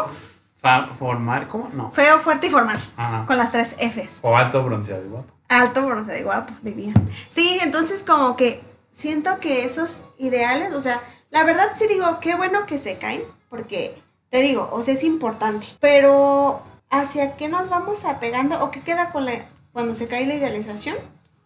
Fa- 0.57 0.88
formar, 0.97 1.47
¿cómo? 1.49 1.69
No. 1.73 1.91
Feo, 1.91 2.19
fuerte 2.19 2.47
y 2.47 2.49
formal. 2.49 2.79
Ajá. 2.97 3.25
Con 3.27 3.38
las 3.38 3.51
tres 3.51 3.75
Fs. 3.77 4.19
O 4.21 4.36
alto 4.36 4.63
bronceado 4.63 5.03
y 5.05 5.09
guapo. 5.09 5.27
Alto, 5.49 5.86
bronceado 5.86 6.19
y 6.19 6.23
guapo, 6.23 6.53
diría. 6.62 6.93
Sí, 7.27 7.59
entonces 7.62 8.01
como 8.01 8.36
que 8.38 8.63
siento 8.93 9.39
que 9.39 9.65
esos 9.65 10.03
ideales, 10.17 10.73
o 10.73 10.81
sea, 10.81 11.01
la 11.29 11.43
verdad 11.43 11.67
sí 11.75 11.86
digo, 11.88 12.19
qué 12.21 12.36
bueno 12.36 12.65
que 12.65 12.77
se 12.77 12.97
caen, 12.97 13.23
porque 13.49 14.01
te 14.29 14.41
digo, 14.41 14.69
o 14.71 14.81
sea, 14.81 14.93
es 14.93 15.03
importante, 15.03 15.67
pero 15.81 16.63
¿hacia 16.89 17.36
qué 17.36 17.49
nos 17.49 17.69
vamos 17.69 18.05
apegando 18.05 18.63
o 18.63 18.71
qué 18.71 18.79
queda 18.79 19.12
con 19.12 19.25
la, 19.25 19.33
cuando 19.73 19.93
se 19.93 20.07
cae 20.07 20.25
la 20.25 20.36
idealización? 20.36 20.95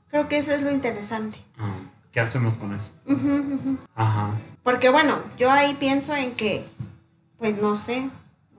Creo 0.09 0.27
que 0.29 0.37
eso 0.37 0.53
es 0.53 0.61
lo 0.61 0.71
interesante. 0.71 1.37
Ah, 1.57 1.71
¿Qué 2.17 2.21
hacemos 2.21 2.55
con 2.55 2.73
eso? 2.73 2.95
Ujú, 3.05 3.29
ujú. 3.53 3.77
Ajá. 3.95 4.31
Porque 4.63 4.89
bueno, 4.89 5.19
yo 5.37 5.51
ahí 5.51 5.75
pienso 5.75 6.15
en 6.15 6.31
que, 6.33 6.65
pues 7.37 7.61
no 7.61 7.75
sé, 7.75 8.09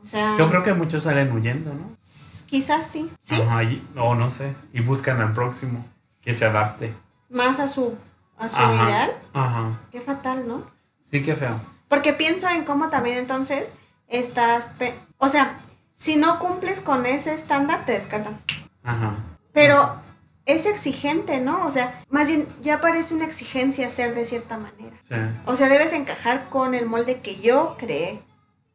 o 0.01 0.07
sea, 0.07 0.37
Yo 0.39 0.49
creo 0.49 0.63
que 0.63 0.75
muchos 0.75 1.03
salen 1.03 1.33
huyendo, 1.33 1.75
¿no? 1.75 1.97
quizás 2.47 2.87
sí, 2.87 3.11
sí, 3.19 3.35
Ajá, 3.35 3.63
o 3.97 4.15
no 4.15 4.31
sé, 4.31 4.55
y 4.73 4.81
buscan 4.81 5.21
al 5.21 5.33
próximo 5.33 5.85
que 6.21 6.35
se 6.35 6.45
adapte. 6.45 6.95
más 7.31 7.59
a 7.59 7.67
su, 7.67 7.97
a 8.39 8.49
su 8.49 8.61
Ajá. 8.61 8.85
ideal. 8.85 9.11
Ajá. 9.33 9.81
Qué 9.91 10.01
fatal, 10.03 10.47
¿no? 10.47 10.63
Sí, 11.03 11.21
qué 11.21 11.35
feo. 11.35 11.61
Porque 11.89 12.13
pienso 12.13 12.49
en 12.49 12.63
cómo 12.65 12.91
también 12.91 13.19
entonces 13.19 13.75
estás, 14.07 14.71
o 15.17 15.29
sea, 15.29 15.59
si 15.97 16.15
no 16.15 16.39
cumples 16.39 16.81
con 16.81 17.07
ese 17.07 17.35
estándar 17.35 17.85
te 17.85 17.91
descartan. 17.91 18.39
Ajá. 18.85 19.17
Pero 19.53 19.97
es 20.49 20.67
exigente, 20.67 21.39
¿no? 21.41 21.65
O 21.65 21.71
sea, 21.71 22.03
más 22.11 22.29
bien 22.29 22.49
ya 22.61 22.81
parece 22.81 23.15
una 23.15 23.25
exigencia 23.27 23.89
ser 23.89 24.15
de 24.17 24.25
cierta 24.25 24.57
manera. 24.59 24.97
Sí. 25.03 25.15
O 25.47 25.55
sea, 25.55 25.69
debes 25.69 25.93
encajar 25.93 26.49
con 26.49 26.75
el 26.75 26.87
molde 26.87 27.21
que 27.21 27.37
yo 27.37 27.77
creé, 27.79 28.21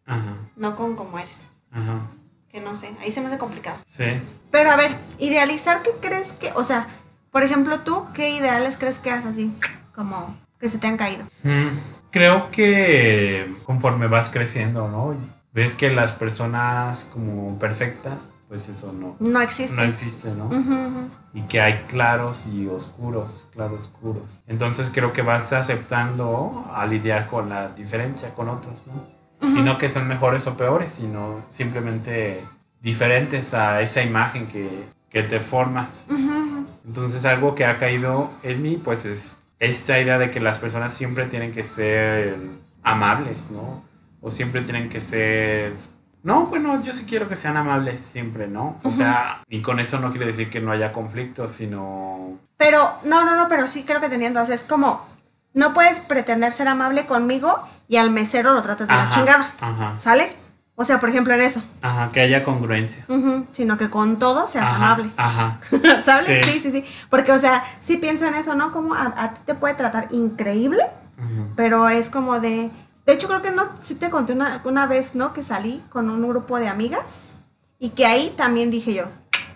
Ajá. 0.05 0.37
no 0.55 0.75
con 0.77 0.95
cómo 0.95 1.19
eres. 1.19 1.51
Ajá. 1.71 2.07
Que 2.49 2.61
no 2.61 2.75
sé, 2.75 2.93
ahí 3.01 3.11
se 3.11 3.19
me 3.19 3.27
hace 3.27 3.37
complicado. 3.39 3.77
Sí. 3.87 4.05
Pero 4.51 4.71
a 4.71 4.75
ver, 4.77 4.91
idealizar, 5.17 5.81
¿qué 5.81 5.89
crees 5.99 6.31
que, 6.33 6.51
o 6.55 6.63
sea, 6.63 6.87
por 7.31 7.41
ejemplo, 7.43 7.79
tú, 7.81 8.05
¿qué 8.13 8.29
ideales 8.29 8.77
crees 8.77 8.99
que 8.99 9.09
has 9.09 9.25
así, 9.25 9.51
como 9.95 10.37
que 10.59 10.69
se 10.69 10.77
te 10.77 10.85
han 10.87 10.97
caído? 10.97 11.25
Mm, 11.43 11.69
Creo 12.11 12.51
que 12.51 13.51
conforme 13.63 14.05
vas 14.05 14.29
creciendo, 14.29 14.87
¿no? 14.87 15.17
Ves 15.51 15.73
que 15.73 15.89
las 15.89 16.11
personas 16.11 17.05
como 17.11 17.57
perfectas, 17.57 18.33
pues 18.53 18.69
eso 18.69 18.93
no, 18.93 19.15
No 19.19 19.41
existe. 19.41 19.75
no 19.75 19.81
existe, 19.81 20.29
¿no? 20.29 20.45
Ujú, 20.45 20.59
ujú. 20.59 21.09
Y 21.33 21.41
que 21.47 21.59
hay 21.59 21.85
claros 21.87 22.45
y 22.45 22.67
oscuros, 22.67 23.47
claros 23.51 23.79
oscuros. 23.79 24.29
Entonces 24.45 24.91
creo 24.93 25.11
que 25.11 25.23
vas 25.23 25.51
aceptando 25.53 26.63
a 26.71 26.85
lidiar 26.85 27.25
con 27.25 27.49
la 27.49 27.69
diferencia 27.69 28.29
con 28.35 28.49
otros, 28.49 28.83
¿no? 28.85 29.47
Y 29.57 29.63
no 29.63 29.79
que 29.79 29.89
sean 29.89 30.07
mejores 30.07 30.45
o 30.45 30.55
peores, 30.55 30.91
sino 30.91 31.41
simplemente 31.49 32.47
diferentes 32.79 33.55
a 33.55 33.81
esa 33.81 34.03
imagen 34.03 34.45
que, 34.47 34.83
que 35.09 35.23
te 35.23 35.39
formas. 35.39 36.05
Entonces 36.85 37.25
algo 37.25 37.55
que 37.55 37.65
ha 37.65 37.79
caído 37.79 38.29
en 38.43 38.61
mí, 38.61 38.79
pues 38.81 39.05
es 39.05 39.37
esta 39.57 39.99
idea 39.99 40.19
de 40.19 40.29
que 40.29 40.39
las 40.39 40.59
personas 40.59 40.93
siempre 40.93 41.25
tienen 41.25 41.51
que 41.51 41.63
ser 41.63 42.37
amables, 42.83 43.49
¿no? 43.49 43.83
O 44.21 44.29
siempre 44.29 44.61
tienen 44.61 44.89
que 44.89 45.01
ser... 45.01 45.73
No, 46.23 46.45
bueno, 46.47 46.81
yo 46.81 46.93
sí 46.93 47.05
quiero 47.05 47.27
que 47.27 47.35
sean 47.35 47.57
amables 47.57 47.99
siempre, 47.99 48.47
¿no? 48.47 48.77
O 48.83 48.91
sea, 48.91 49.41
y 49.49 49.61
con 49.61 49.79
eso 49.81 49.99
no 49.99 50.09
quiere 50.09 50.25
decir 50.27 50.49
que 50.49 50.61
no 50.61 50.71
haya 50.71 50.93
conflictos, 50.93 51.51
sino... 51.51 52.37
Pero, 52.57 52.89
no, 53.03 53.25
no, 53.25 53.35
no, 53.35 53.49
pero 53.49 53.67
sí 53.67 53.83
creo 53.83 53.99
que 53.99 54.07
te 54.07 54.15
entiendo. 54.15 54.41
O 54.41 54.45
sea, 54.45 54.55
es 54.55 54.63
como, 54.63 55.05
no 55.53 55.73
puedes 55.73 55.99
pretender 55.99 56.53
ser 56.53 56.69
amable 56.69 57.05
conmigo 57.05 57.61
y 57.89 57.97
al 57.97 58.09
mesero 58.09 58.53
lo 58.53 58.61
tratas 58.61 58.87
de 58.87 58.95
la 58.95 59.09
chingada. 59.09 59.51
Ajá, 59.59 59.97
¿Sale? 59.97 60.33
O 60.75 60.85
sea, 60.85 60.99
por 60.99 61.09
ejemplo, 61.09 61.33
en 61.33 61.41
eso. 61.41 61.61
ajá, 61.81 62.09
que 62.11 62.21
haya 62.21 62.43
congruencia. 62.43 63.03
Ujú, 63.09 63.45
Sino 63.51 63.77
que 63.77 63.89
con 63.89 64.17
todo 64.17 64.47
seas 64.47 64.69
Ajá, 64.69 64.75
amable. 64.77 65.11
Ajá, 65.17 65.59
¿Sabes? 66.01 66.45
Sí. 66.45 66.53
Sí. 66.53 66.59
sí, 66.61 66.71
sí, 66.71 66.85
Porque, 67.09 67.31
o 67.33 67.37
sea, 67.37 67.63
sí 67.79 67.97
pienso 67.97 68.25
en 68.27 68.35
eso, 68.35 68.55
¿no? 68.55 68.71
Como 68.71 68.95
a, 68.95 69.13
a 69.15 69.33
ti 69.33 69.41
te 69.45 69.53
puede 69.55 69.75
tratar 69.75 70.07
increíble, 70.11 70.83
pero 71.57 71.89
es 71.89 72.09
como 72.09 72.39
de... 72.39 72.71
De 73.05 73.13
hecho, 73.13 73.27
creo 73.27 73.41
que 73.41 73.51
no, 73.51 73.69
sí 73.81 73.95
te 73.95 74.09
conté 74.09 74.33
una, 74.33 74.61
una 74.63 74.85
vez, 74.87 75.13
¿no? 75.15 75.33
Que 75.33 75.43
salí 75.43 75.83
con 75.89 76.09
un 76.09 76.27
grupo 76.27 76.57
de 76.59 76.67
amigas 76.69 77.35
y 77.79 77.89
que 77.89 78.05
ahí 78.05 78.33
también 78.37 78.71
dije 78.71 78.93
yo, 78.93 79.05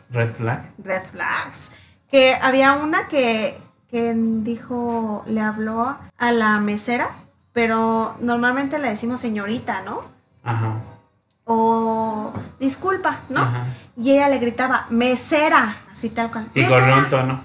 red 0.09 0.33
flag. 0.33 0.69
red 0.83 1.03
flags. 1.11 1.71
Que 2.11 2.35
había 2.35 2.73
una 2.73 3.07
que, 3.07 3.57
que 3.89 4.13
dijo, 4.15 5.23
le 5.27 5.39
habló 5.41 5.95
a 6.17 6.31
la 6.31 6.59
mesera, 6.59 7.09
pero 7.53 8.15
normalmente 8.19 8.79
le 8.79 8.89
decimos 8.89 9.19
señorita, 9.21 9.81
¿no? 9.81 10.01
Ajá, 10.43 10.75
O 11.45 12.33
disculpa, 12.59 13.19
¿no? 13.29 13.41
ajá. 13.41 13.65
Y 13.99 14.11
ella 14.11 14.29
le 14.29 14.37
gritaba, 14.37 14.85
mesera, 14.89 15.75
así 15.91 16.09
tal 16.09 16.29
cual. 16.31 16.47
Y 16.53 16.63
con 16.65 16.83
un 16.83 17.09
tono. 17.09 17.41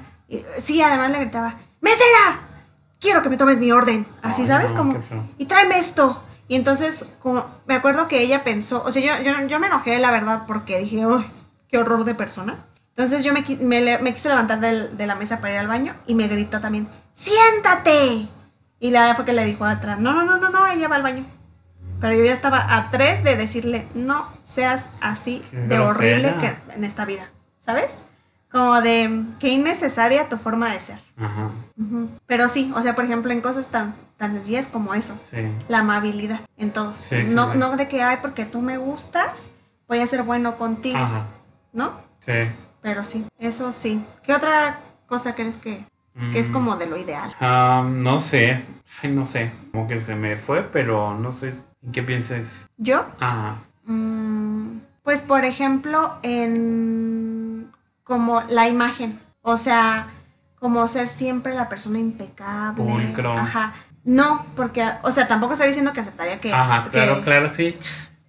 Sí, 0.59 0.83
además 0.83 1.11
le 1.13 1.21
gritaba, 1.21 1.55
mesera, 1.81 2.41
quiero 3.03 3.21
que 3.21 3.29
me 3.29 3.37
tomes 3.37 3.59
mi 3.59 3.71
orden. 3.73 4.07
Así, 4.23 4.43
Ay, 4.43 4.49
¿sabes? 4.49 4.71
no, 4.73 4.79
como, 4.79 4.97
y 5.37 5.45
tráeme 5.45 5.79
esto. 5.79 6.23
Y 6.49 6.55
entonces, 6.57 7.07
como, 7.21 7.45
me 7.67 7.75
acuerdo 7.75 8.09
que 8.09 8.21
ella 8.23 8.45
pensó, 8.45 8.83
o 8.85 8.91
sea, 8.93 9.19
yo, 9.19 9.23
yo, 9.25 9.47
yo 9.47 9.59
me 9.61 9.67
enojé, 9.67 9.99
la 9.99 10.11
verdad, 10.11 10.45
porque 10.47 10.79
dije, 10.79 11.05
uy, 11.07 11.25
qué 11.69 11.77
horror 11.79 12.05
de 12.05 12.15
persona. 12.15 12.57
Entonces 12.91 13.25
yo 13.25 13.33
me, 13.33 13.43
me, 13.61 13.99
me 13.99 14.13
quise 14.15 14.29
levantar 14.29 14.61
del- 14.61 14.97
de 14.97 15.07
la 15.07 15.15
mesa 15.15 15.41
para 15.41 15.55
ir 15.55 15.59
al 15.61 15.69
baño 15.69 15.95
y 16.07 16.15
me 16.15 16.29
gritó 16.29 16.61
también, 16.61 16.87
siéntate. 17.15 18.27
Y 18.81 18.91
la 18.91 19.15
fue 19.15 19.25
que 19.25 19.33
le 19.33 19.45
dijo 19.47 19.65
atrás, 19.65 19.99
no, 19.99 20.13
no, 20.13 20.25
no, 20.25 20.37
no, 20.39 20.51
no, 20.51 20.67
ella 20.67 20.89
va 20.89 20.97
al 20.97 21.03
baño. 21.03 21.25
Pero 22.01 22.15
yo 22.15 22.25
ya 22.25 22.33
estaba 22.33 22.77
a 22.77 22.91
tres 22.91 23.23
de 23.25 23.37
decirle, 23.37 23.87
no 23.95 24.29
seas 24.43 24.91
así 25.01 25.43
de 25.53 25.79
horrible 25.79 26.35
que 26.41 26.75
en 26.75 26.85
esta 26.85 27.05
vida, 27.05 27.31
¿sabes? 27.61 28.03
Como 28.53 28.81
de 28.83 29.25
qué 29.41 29.49
innecesaria 29.49 30.29
tu 30.29 30.37
forma 30.37 30.73
de 30.73 30.81
ser. 30.81 30.99
Ajá. 31.17 31.51
Pero 32.27 32.49
sí, 32.49 32.71
o 32.77 32.83
sea, 32.83 32.95
por 32.95 33.05
ejemplo, 33.05 33.33
en 33.33 33.41
cosas 33.41 33.69
tan, 33.69 33.95
tan 34.19 34.35
sencillas 34.35 34.69
como 34.69 34.93
eso, 34.95 35.17
sí. 35.23 35.39
la 35.69 35.79
amabilidad 35.79 36.41
en 36.59 36.71
todos. 36.71 36.99
Sí, 36.99 37.25
sí, 37.25 37.35
no, 37.35 37.55
no 37.55 37.77
de 37.77 37.89
que, 37.89 38.03
ay, 38.03 38.19
porque 38.21 38.45
tú 38.45 38.61
me 38.61 38.77
gustas, 38.77 39.49
voy 39.89 40.01
a 40.01 40.07
ser 40.07 40.23
bueno 40.23 40.57
contigo, 40.59 40.99
Ajá, 40.99 41.25
¿no? 41.73 41.93
sí. 42.19 42.33
Pero 42.83 43.05
sí, 43.05 43.25
eso 43.39 43.71
sí. 43.73 44.05
¿Qué 44.25 44.35
otra 44.35 44.81
cosa 45.07 45.35
crees 45.37 45.57
que, 45.57 45.85
que 46.33 46.39
es 46.41 46.51
Mm. 46.51 46.53
como 46.53 46.77
de 46.77 46.87
lo 46.87 46.97
ideal? 46.99 47.33
No 48.03 48.19
sé, 48.21 48.61
Ay, 49.03 49.11
no 49.13 49.25
sé, 49.25 49.51
como 49.71 49.87
que 49.89 49.99
se 49.99 50.15
me 50.15 50.37
fue, 50.37 50.63
pero 50.63 51.17
no 51.17 51.33
sé 51.33 51.55
en 51.83 51.93
qué 51.93 52.03
pienses. 52.03 52.69
Yo, 52.77 53.07
Ajá, 53.21 53.57
mm, 53.87 54.79
pues 55.05 55.23
por 55.23 55.45
ejemplo, 55.47 56.13
en 56.23 57.32
como 58.05 58.43
la 58.49 58.69
imagen, 58.69 59.19
o 59.43 59.57
sea, 59.57 60.07
como 60.59 60.87
ser 60.89 61.09
siempre 61.09 61.55
la 61.55 61.69
persona 61.69 61.99
impecable. 61.99 62.83
Pulcro. 62.85 63.33
Ajá. 63.39 63.73
No, 64.05 64.45
porque, 64.57 64.89
o 65.03 65.11
sea, 65.11 65.29
tampoco 65.29 65.53
estoy 65.53 65.69
diciendo 65.69 65.93
que 65.93 66.01
aceptaría 66.01 66.41
que... 66.41 66.53
ajá, 66.53 66.85
que- 66.85 66.91
claro, 66.91 67.23
claro, 67.23 67.49
sí. 67.49 67.77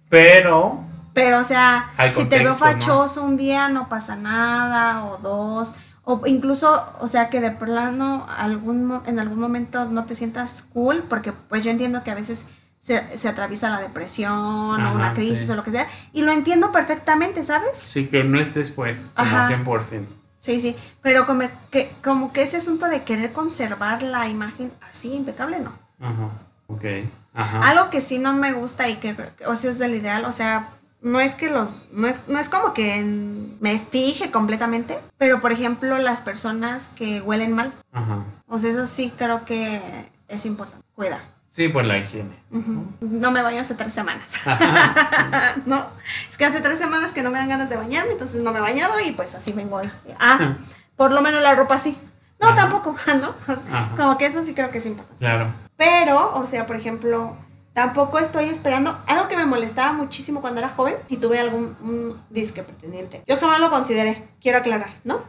Pero, 0.08 0.80
Pero, 1.12 1.40
o 1.40 1.44
sea, 1.44 1.90
si 2.12 2.24
te 2.26 2.38
veo 2.40 2.50
contexto, 2.52 2.66
¿no? 2.66 2.72
fachoso 2.72 3.24
un 3.24 3.36
día, 3.36 3.68
no 3.68 3.88
pasa 3.88 4.14
nada, 4.16 5.04
o 5.04 5.18
dos, 5.18 5.74
o 6.04 6.20
incluso, 6.26 6.86
o 7.00 7.08
sea, 7.08 7.28
que 7.30 7.40
de 7.40 7.50
plano 7.50 8.26
algún, 8.36 9.00
en 9.06 9.18
algún 9.18 9.40
momento 9.40 9.86
no 9.86 10.04
te 10.04 10.14
sientas 10.14 10.64
cool, 10.72 11.02
porque 11.08 11.32
pues 11.32 11.64
yo 11.64 11.70
entiendo 11.70 12.02
que 12.04 12.10
a 12.12 12.14
veces 12.14 12.46
se, 12.84 13.16
se 13.16 13.28
atraviesa 13.30 13.70
la 13.70 13.80
depresión 13.80 14.30
o 14.34 14.92
una 14.92 15.14
crisis 15.14 15.46
sí. 15.46 15.52
o 15.52 15.56
lo 15.56 15.64
que 15.64 15.70
sea, 15.70 15.88
y 16.12 16.20
lo 16.20 16.32
entiendo 16.32 16.70
perfectamente, 16.70 17.42
¿sabes? 17.42 17.78
sí 17.78 18.08
que 18.08 18.24
no 18.24 18.38
estés 18.38 18.70
pues 18.70 19.08
como 19.16 19.30
Ajá. 19.30 19.48
100%. 19.48 20.04
Sí, 20.36 20.60
sí, 20.60 20.76
pero 21.00 21.24
como 21.24 21.48
que, 21.70 21.90
como 22.04 22.30
que 22.34 22.42
ese 22.42 22.58
asunto 22.58 22.86
de 22.88 23.02
querer 23.02 23.32
conservar 23.32 24.02
la 24.02 24.28
imagen 24.28 24.70
así 24.86 25.14
impecable, 25.14 25.60
no. 25.60 25.72
Ajá, 25.98 26.28
ok, 26.66 26.84
ajá. 27.32 27.70
Algo 27.70 27.88
que 27.88 28.02
sí 28.02 28.18
no 28.18 28.34
me 28.34 28.52
gusta 28.52 28.86
y 28.90 28.96
que, 28.96 29.16
o 29.46 29.56
sea, 29.56 29.70
es 29.70 29.78
del 29.78 29.94
ideal, 29.94 30.26
o 30.26 30.32
sea, 30.32 30.68
no 31.00 31.20
es 31.20 31.34
que 31.34 31.50
los, 31.50 31.70
no 31.90 32.06
es, 32.06 32.28
no 32.28 32.38
es 32.38 32.50
como 32.50 32.74
que 32.74 33.02
me 33.60 33.78
fije 33.78 34.30
completamente, 34.30 34.98
pero 35.16 35.40
por 35.40 35.52
ejemplo 35.52 35.96
las 35.96 36.20
personas 36.20 36.90
que 36.90 37.22
huelen 37.22 37.54
mal, 37.54 37.72
Ajá, 37.94 38.24
o 38.46 38.58
sea, 38.58 38.72
eso 38.72 38.84
sí 38.84 39.10
creo 39.16 39.46
que 39.46 39.80
es 40.28 40.44
importante, 40.44 40.84
cuida. 40.94 41.20
Sí, 41.54 41.68
por 41.68 41.84
la 41.84 41.98
higiene. 41.98 42.34
No 43.00 43.30
me 43.30 43.40
baño 43.40 43.60
hace 43.60 43.76
tres 43.76 43.94
semanas. 43.94 44.40
no, 45.66 45.86
es 46.28 46.36
que 46.36 46.44
hace 46.44 46.60
tres 46.60 46.80
semanas 46.80 47.12
que 47.12 47.22
no 47.22 47.30
me 47.30 47.38
dan 47.38 47.48
ganas 47.48 47.70
de 47.70 47.76
bañarme, 47.76 48.10
entonces 48.10 48.42
no 48.42 48.50
me 48.50 48.58
he 48.58 48.60
bañado 48.60 48.98
y 48.98 49.12
pues 49.12 49.36
así 49.36 49.52
vengo 49.52 49.76
hoy. 49.76 49.88
Ah, 50.18 50.56
por 50.96 51.12
lo 51.12 51.22
menos 51.22 51.44
la 51.44 51.54
ropa 51.54 51.78
sí. 51.78 51.96
No, 52.40 52.48
Ajá. 52.48 52.56
tampoco, 52.56 52.96
¿no? 53.20 53.36
Ajá. 53.46 53.88
Como 53.96 54.18
que 54.18 54.26
eso 54.26 54.42
sí 54.42 54.52
creo 54.52 54.72
que 54.72 54.78
es 54.78 54.86
importante. 54.86 55.24
Claro. 55.24 55.46
Pero, 55.76 56.34
o 56.34 56.44
sea, 56.48 56.66
por 56.66 56.74
ejemplo, 56.74 57.36
tampoco 57.72 58.18
estoy 58.18 58.46
esperando 58.46 58.98
algo 59.06 59.28
que 59.28 59.36
me 59.36 59.46
molestaba 59.46 59.92
muchísimo 59.92 60.40
cuando 60.40 60.58
era 60.58 60.68
joven 60.68 60.96
y 61.06 61.18
tuve 61.18 61.38
algún 61.38 61.76
un 61.82 62.20
disque 62.30 62.64
pretendiente. 62.64 63.22
Yo 63.28 63.36
jamás 63.36 63.60
lo 63.60 63.70
consideré, 63.70 64.26
quiero 64.40 64.58
aclarar, 64.58 64.90
¿no? 65.04 65.22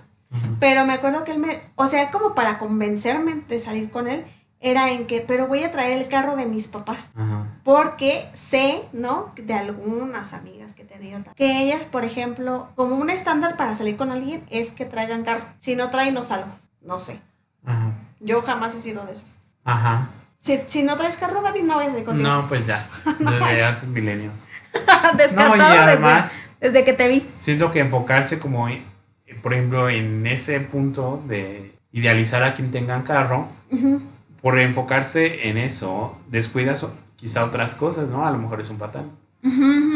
Pero 0.60 0.86
me 0.86 0.94
acuerdo 0.94 1.24
que 1.24 1.34
él 1.34 1.38
me, 1.38 1.62
o 1.76 1.86
sea, 1.86 2.10
como 2.10 2.34
para 2.34 2.58
convencerme 2.58 3.44
de 3.48 3.60
salir 3.60 3.92
con 3.92 4.08
él, 4.08 4.26
era 4.71 4.91
en 4.91 5.06
que, 5.06 5.21
pero 5.21 5.47
voy 5.47 5.63
a 5.63 5.71
traer 5.71 6.01
el 6.01 6.08
carro 6.08 6.36
de 6.36 6.45
mis 6.45 6.67
papás. 6.67 7.10
Ajá. 7.15 7.45
Porque 7.63 8.28
sé, 8.34 8.82
¿no? 8.93 9.32
De 9.36 9.54
algunas 9.54 10.34
amigas 10.34 10.73
que 10.73 10.82
he 10.82 10.86
tenido, 10.86 11.19
que 11.36 11.62
ellas, 11.62 11.86
por 11.86 12.04
ejemplo, 12.04 12.69
como 12.75 12.95
un 12.95 13.10
estándar 13.10 13.58
para 13.58 13.75
salir 13.75 13.95
con 13.95 14.12
alguien 14.12 14.43
es 14.49 14.71
que 14.71 14.86
traigan 14.86 15.23
carro. 15.23 15.43
Si 15.60 15.75
no 15.75 15.89
traen, 15.91 16.13
no 16.15 16.23
salgo. 16.23 16.49
No 16.82 16.97
sé. 16.99 17.19
Ajá. 17.65 17.91
Yo 18.19 18.41
jamás 18.41 18.75
he 18.75 18.80
sido 18.80 19.06
de 19.06 19.12
esas. 19.12 19.39
Ajá. 19.63 20.10
Si, 20.39 20.60
si 20.67 20.84
no 20.84 20.95
traes 20.97 21.17
carro, 21.17 21.41
David, 21.41 21.63
no 21.63 21.75
voy 21.75 21.86
a 21.86 21.89
salir 21.89 22.06
contigo. 22.06 22.28
No, 22.30 22.47
pues 22.47 22.65
ya. 22.67 22.88
Desde 23.19 23.60
hace 23.62 23.88
milenios. 23.88 24.47
Descartado 25.17 25.56
No, 25.58 25.65
y 25.65 25.78
desde- 25.78 25.91
además- 25.91 26.32
desde, 26.60 26.84
que 26.84 26.93
te 26.93 27.08
vi. 27.08 27.28
Siento 27.39 27.69
que 27.69 27.80
enfocarse 27.80 28.39
como, 28.39 28.67
por 29.43 29.54
ejemplo, 29.54 29.89
en 29.89 30.25
ese 30.25 30.60
punto 30.60 31.21
de 31.28 31.75
idealizar 31.91 32.43
a 32.43 32.54
quien 32.56 32.71
tengan 32.71 33.04
carro, 33.04 33.47
Ujú. 33.71 34.01
Por 34.46 34.60
enfocarse 34.60 35.50
en 35.50 35.58
eso, 35.58 36.20
descuidas 36.28 36.86
quizá 37.16 37.44
otras 37.46 37.74
cosas, 37.74 38.10
¿no? 38.10 38.28
A 38.28 38.30
lo 38.30 38.38
mejor 38.38 38.62
es 38.62 38.70
un 38.70 38.78
patán. 38.78 39.10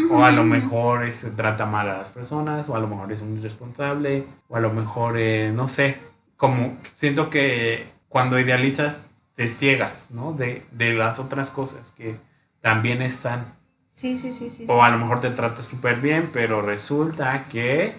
O 0.10 0.24
a 0.24 0.32
lo 0.32 0.44
mejor 0.44 1.06
este, 1.06 1.30
trata 1.30 1.68
mal 1.68 1.88
a 1.88 2.00
las 2.00 2.10
personas, 2.10 2.68
o 2.68 2.76
a 2.76 2.80
lo 2.80 2.88
mejor 2.88 3.12
es 3.12 3.22
un 3.22 3.38
irresponsable, 3.38 4.26
o 4.48 4.56
a 4.56 4.60
lo 4.60 4.72
mejor, 4.72 5.20
eh, 5.20 5.52
no 5.54 5.68
sé, 5.68 6.00
como 6.36 6.76
siento 6.96 7.30
que 7.30 7.86
cuando 8.08 8.40
idealizas 8.40 9.06
te 9.36 9.48
ciegas, 9.48 10.10
¿no? 10.10 10.34
De, 10.34 10.66
de 10.72 10.94
las 10.94 11.20
otras 11.20 11.52
cosas 11.52 11.92
que 11.92 12.18
también 12.60 13.04
están. 13.04 13.54
Sí, 13.94 14.18
sí, 14.18 14.34
sí, 14.34 14.50
sí. 14.50 14.66
sí. 14.66 14.66
O 14.68 14.82
a 14.82 14.90
lo 14.90 14.98
mejor 14.98 15.20
te 15.20 15.30
trata 15.30 15.62
súper 15.62 15.98
bien, 15.98 16.32
pero 16.34 16.64
resulta 16.64 17.46
que 17.50 17.94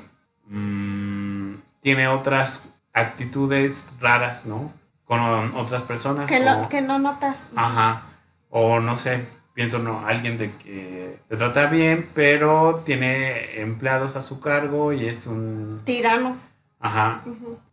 mm, 0.49 1.55
tiene 1.81 2.09
otras 2.09 2.69
actitudes 2.93 3.87
raras, 4.01 4.47
¿no? 4.47 4.80
Con 5.11 5.57
otras 5.57 5.83
personas. 5.83 6.29
que, 6.29 6.38
o- 6.40 6.44
lo- 6.62 6.68
que 6.68 6.81
no 6.83 7.01
notas. 7.01 7.51
Ajá. 7.57 8.03
O 8.49 8.79
no 8.79 8.96
sé, 8.96 9.25
pienso, 9.55 9.81
no, 9.81 10.07
alguien 10.07 10.38
de 10.38 10.53
que 10.53 11.18
te 11.29 11.37
trata 11.37 11.66
bien, 11.66 12.09
pero 12.14 12.83
tiene 12.85 13.61
empleados 13.61 14.14
a 14.14 14.23
su 14.23 14.38
cargo 14.38 14.92
y 14.92 15.07
es 15.07 15.27
un... 15.27 15.81
Tirano. 15.85 16.37
Ajá. 16.79 17.23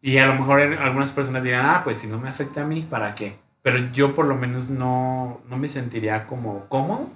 Y 0.02 0.17
a 0.17 0.26
lo 0.26 0.34
mejor 0.34 0.60
algunas 0.62 1.12
personas 1.12 1.43
dirán, 1.43 1.65
ah, 1.67 1.82
pues 1.84 1.97
si 1.97 2.08
no 2.08 2.17
me 2.17 2.28
afecta 2.28 2.63
a 2.63 2.65
mí, 2.65 2.82
¿para 2.82 3.13
qué? 3.13 3.38
Pero 3.62 3.78
yo 3.93 4.15
por 4.15 4.26
lo 4.26 4.34
menos 4.36 4.69
no, 4.69 5.39
no 5.47 5.58
me 5.58 5.67
sentiría 5.69 6.26
como 6.26 6.65
cómodo. 6.69 7.08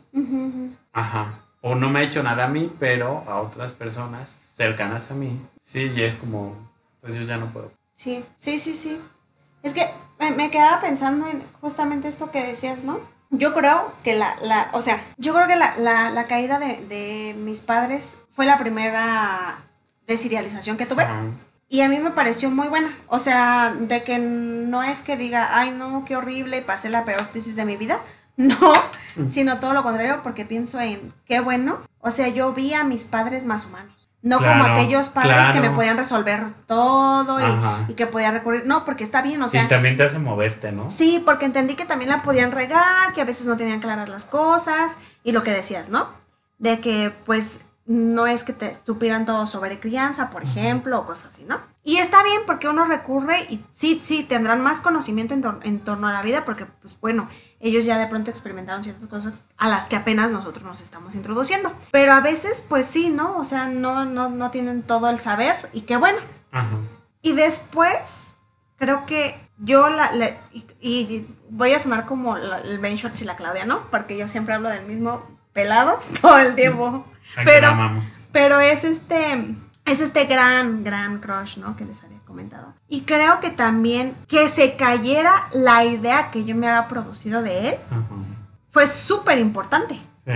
Ajá. 0.93 1.33
O 1.61 1.73
no 1.75 1.89
me 1.89 1.99
ha 1.99 2.03
hecho 2.03 2.21
nada 2.21 2.45
a 2.45 2.47
mí, 2.47 2.71
pero 2.79 3.23
a 3.27 3.39
otras 3.41 3.71
personas 3.73 4.49
cercanas 4.53 5.09
a 5.11 5.15
mí, 5.15 5.41
sí, 5.61 5.91
y 5.95 6.01
es 6.03 6.13
como, 6.15 6.55
pues 7.01 7.15
yo 7.15 7.21
ya 7.23 7.37
no 7.37 7.47
puedo. 7.47 7.71
Sí, 7.93 8.23
sí, 8.37 8.57
sí, 8.59 8.73
sí. 8.73 8.99
Es 9.63 9.73
que 9.75 9.85
me, 10.21 10.31
me 10.31 10.49
quedaba 10.49 10.79
pensando 10.79 11.27
en 11.27 11.39
justamente 11.59 12.07
esto 12.07 12.31
que 12.31 12.43
decías, 12.45 12.83
¿no? 12.85 12.99
Yo 13.29 13.53
creo 13.53 13.91
que 14.03 14.15
la, 14.15 14.35
la 14.41 14.69
o 14.73 14.81
sea, 14.81 15.01
yo 15.17 15.33
creo 15.33 15.47
que 15.47 15.55
la, 15.55 15.75
la, 15.77 16.09
la 16.09 16.23
caída 16.25 16.59
de, 16.59 16.77
de 16.87 17.33
mis 17.37 17.61
padres 17.61 18.17
fue 18.29 18.45
la 18.45 18.57
primera 18.57 19.59
desidealización 20.07 20.77
que 20.77 20.85
tuve. 20.85 21.05
Y 21.69 21.79
a 21.81 21.87
mí 21.87 21.99
me 21.99 22.11
pareció 22.11 22.51
muy 22.51 22.67
buena. 22.67 22.97
O 23.07 23.17
sea, 23.19 23.73
de 23.79 24.03
que 24.03 24.19
no 24.19 24.83
es 24.83 25.03
que 25.03 25.15
diga, 25.15 25.57
ay, 25.57 25.71
no, 25.71 26.03
qué 26.05 26.17
horrible, 26.17 26.61
pasé 26.61 26.89
la 26.89 27.05
peor 27.05 27.25
crisis 27.29 27.55
de 27.55 27.65
mi 27.65 27.77
vida. 27.77 27.99
No, 28.37 28.55
Mm. 29.17 29.27
sino 29.27 29.59
todo 29.59 29.73
lo 29.73 29.83
contrario, 29.83 30.21
porque 30.23 30.45
pienso 30.45 30.79
en 30.79 31.13
qué 31.25 31.41
bueno. 31.41 31.79
O 31.99 32.11
sea, 32.11 32.29
yo 32.29 32.53
vi 32.53 32.73
a 32.73 32.85
mis 32.85 33.03
padres 33.05 33.43
más 33.45 33.65
humanos. 33.65 34.00
No 34.23 34.37
Claro, 34.37 34.63
como 34.63 34.73
aquellos 34.75 35.09
padres 35.09 35.47
que 35.49 35.59
me 35.61 35.69
podían 35.71 35.97
resolver 35.97 36.43
todo 36.67 37.39
y, 37.39 37.91
y 37.91 37.93
que 37.95 38.05
podía 38.07 38.29
recurrir. 38.31 38.63
No, 38.67 38.85
porque 38.85 39.03
está 39.03 39.21
bien, 39.21 39.41
o 39.41 39.49
sea. 39.49 39.63
y 39.63 39.67
también 39.67 39.95
te 39.97 40.03
hace 40.03 40.19
moverte, 40.19 40.71
¿no? 40.71 40.91
Sí, 40.91 41.21
porque 41.25 41.45
entendí 41.45 41.73
que 41.75 41.85
también 41.85 42.09
la 42.11 42.21
podían 42.21 42.51
regar, 42.51 43.13
que 43.13 43.21
a 43.21 43.25
veces 43.25 43.47
no 43.47 43.57
tenían 43.57 43.79
claras 43.79 44.09
las 44.09 44.25
cosas 44.25 44.97
y 45.23 45.31
lo 45.31 45.41
que 45.41 45.51
decías, 45.51 45.89
¿no? 45.89 46.07
De 46.59 46.79
que 46.79 47.11
pues 47.25 47.61
no 47.87 48.27
es 48.27 48.43
que 48.43 48.53
te 48.53 48.77
supieran 48.85 49.25
todo 49.25 49.47
sobre 49.47 49.79
crianza, 49.79 50.29
por 50.29 50.43
ejemplo, 50.43 50.99
o 50.99 51.05
cosas 51.07 51.31
así, 51.33 51.43
¿no? 51.45 51.59
Y 51.83 51.97
está 51.97 52.21
bien 52.23 52.41
porque 52.45 52.67
uno 52.69 52.85
recurre 52.85 53.39
y 53.49 53.65
sí, 53.73 53.99
sí, 54.03 54.21
tendrán 54.23 54.61
más 54.61 54.79
conocimiento 54.81 55.33
en, 55.33 55.41
tor- 55.41 55.59
en 55.63 55.79
torno 55.79 56.07
a 56.07 56.13
la 56.13 56.21
vida 56.21 56.45
porque 56.45 56.65
pues 56.67 56.99
bueno, 57.01 57.27
ellos 57.61 57.85
ya 57.85 57.97
de 57.97 58.07
pronto 58.07 58.29
experimentaron 58.29 58.83
ciertas 58.83 59.07
cosas 59.07 59.33
a 59.57 59.69
las 59.69 59.87
que 59.87 59.95
apenas 59.95 60.31
nosotros 60.31 60.63
nos 60.65 60.81
estamos 60.81 61.15
introduciendo. 61.15 61.71
Pero 61.91 62.13
a 62.13 62.19
veces 62.21 62.65
pues 62.67 62.85
sí, 62.85 63.09
¿no? 63.09 63.37
O 63.37 63.43
sea, 63.43 63.67
no, 63.67 64.05
no, 64.05 64.29
no 64.29 64.51
tienen 64.51 64.81
todo 64.83 65.09
el 65.09 65.19
saber 65.19 65.55
y 65.73 65.81
qué 65.81 65.97
bueno. 65.97 66.19
Ajá. 66.51 66.77
Y 67.21 67.33
después, 67.33 68.33
creo 68.77 69.05
que 69.05 69.39
yo 69.59 69.89
la, 69.89 70.11
la- 70.13 70.37
y, 70.51 70.65
y 70.81 71.27
voy 71.49 71.73
a 71.73 71.79
sonar 71.79 72.05
como 72.07 72.37
la- 72.37 72.59
el 72.61 72.79
Ben 72.79 72.97
Schwartz 72.97 73.21
y 73.21 73.25
la 73.25 73.35
Claudia, 73.35 73.65
¿no? 73.65 73.81
Porque 73.91 74.17
yo 74.17 74.27
siempre 74.27 74.55
hablo 74.55 74.69
del 74.69 74.85
mismo 74.85 75.21
pelado 75.53 75.99
todo 76.21 76.37
el 76.39 76.55
tiempo. 76.55 77.05
Pero-. 77.45 78.01
Pero 78.31 78.59
es 78.59 78.83
este, 78.85 79.55
es 79.85 80.01
este 80.01 80.25
gran, 80.25 80.83
gran 80.83 81.19
crush, 81.19 81.57
¿no? 81.57 81.75
Que 81.75 81.85
les 81.85 82.03
había 82.03 82.17
comentado. 82.31 82.73
Y 82.87 83.01
creo 83.01 83.39
que 83.41 83.49
también 83.49 84.15
que 84.27 84.47
se 84.49 84.75
cayera 84.75 85.47
la 85.53 85.83
idea 85.85 86.31
que 86.31 86.45
yo 86.45 86.55
me 86.55 86.67
había 86.69 86.87
producido 86.87 87.41
de 87.43 87.69
él 87.69 87.75
Ajá. 87.89 88.01
fue 88.69 88.87
súper 88.87 89.37
importante 89.39 89.99
Sí. 90.25 90.31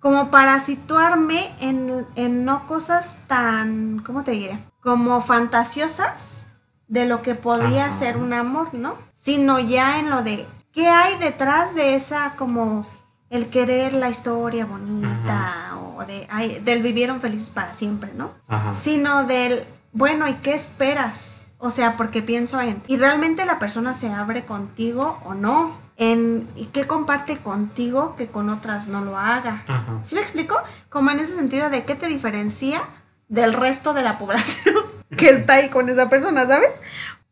como 0.00 0.30
para 0.30 0.58
situarme 0.60 1.50
en, 1.60 2.06
en 2.16 2.44
no 2.44 2.66
cosas 2.66 3.16
tan, 3.26 4.02
¿cómo 4.04 4.22
te 4.22 4.30
diré? 4.32 4.58
Como 4.80 5.20
fantasiosas 5.20 6.46
de 6.88 7.06
lo 7.06 7.22
que 7.22 7.34
podía 7.34 7.90
ser 7.92 8.16
un 8.16 8.32
amor, 8.32 8.72
¿no? 8.72 8.94
Sino 9.20 9.58
ya 9.58 9.98
en 9.98 10.08
lo 10.10 10.22
de 10.22 10.46
qué 10.72 10.88
hay 10.88 11.18
detrás 11.18 11.74
de 11.74 11.96
esa 11.96 12.34
como 12.36 12.86
el 13.28 13.48
querer 13.48 13.92
la 13.94 14.08
historia 14.08 14.64
bonita 14.66 15.76
o 15.96 16.04
de 16.04 16.28
ay, 16.30 16.60
del 16.64 16.82
vivieron 16.82 17.20
felices 17.20 17.50
para 17.50 17.72
siempre, 17.72 18.12
¿no? 18.14 18.30
Ajá. 18.46 18.74
Sino 18.74 19.24
del, 19.24 19.64
bueno, 19.96 20.28
¿y 20.28 20.34
qué 20.34 20.52
esperas? 20.52 21.44
O 21.56 21.70
sea, 21.70 21.96
porque 21.96 22.20
pienso 22.20 22.60
en, 22.60 22.82
¿y 22.86 22.98
realmente 22.98 23.46
la 23.46 23.58
persona 23.58 23.94
se 23.94 24.12
abre 24.12 24.44
contigo 24.44 25.18
o 25.24 25.32
no? 25.32 25.74
En, 25.96 26.46
¿y 26.54 26.66
qué 26.66 26.86
comparte 26.86 27.38
contigo 27.38 28.14
que 28.14 28.26
con 28.26 28.50
otras 28.50 28.88
no 28.88 29.00
lo 29.00 29.16
haga? 29.16 29.64
Ajá. 29.66 30.00
¿Sí 30.04 30.14
me 30.14 30.20
explico? 30.20 30.54
Como 30.90 31.10
en 31.10 31.20
ese 31.20 31.34
sentido 31.34 31.70
de 31.70 31.84
qué 31.84 31.94
te 31.94 32.08
diferencia 32.08 32.82
del 33.28 33.54
resto 33.54 33.94
de 33.94 34.02
la 34.02 34.18
población 34.18 34.74
que 35.16 35.30
está 35.30 35.54
ahí 35.54 35.70
con 35.70 35.88
esa 35.88 36.10
persona, 36.10 36.46
¿sabes? 36.46 36.72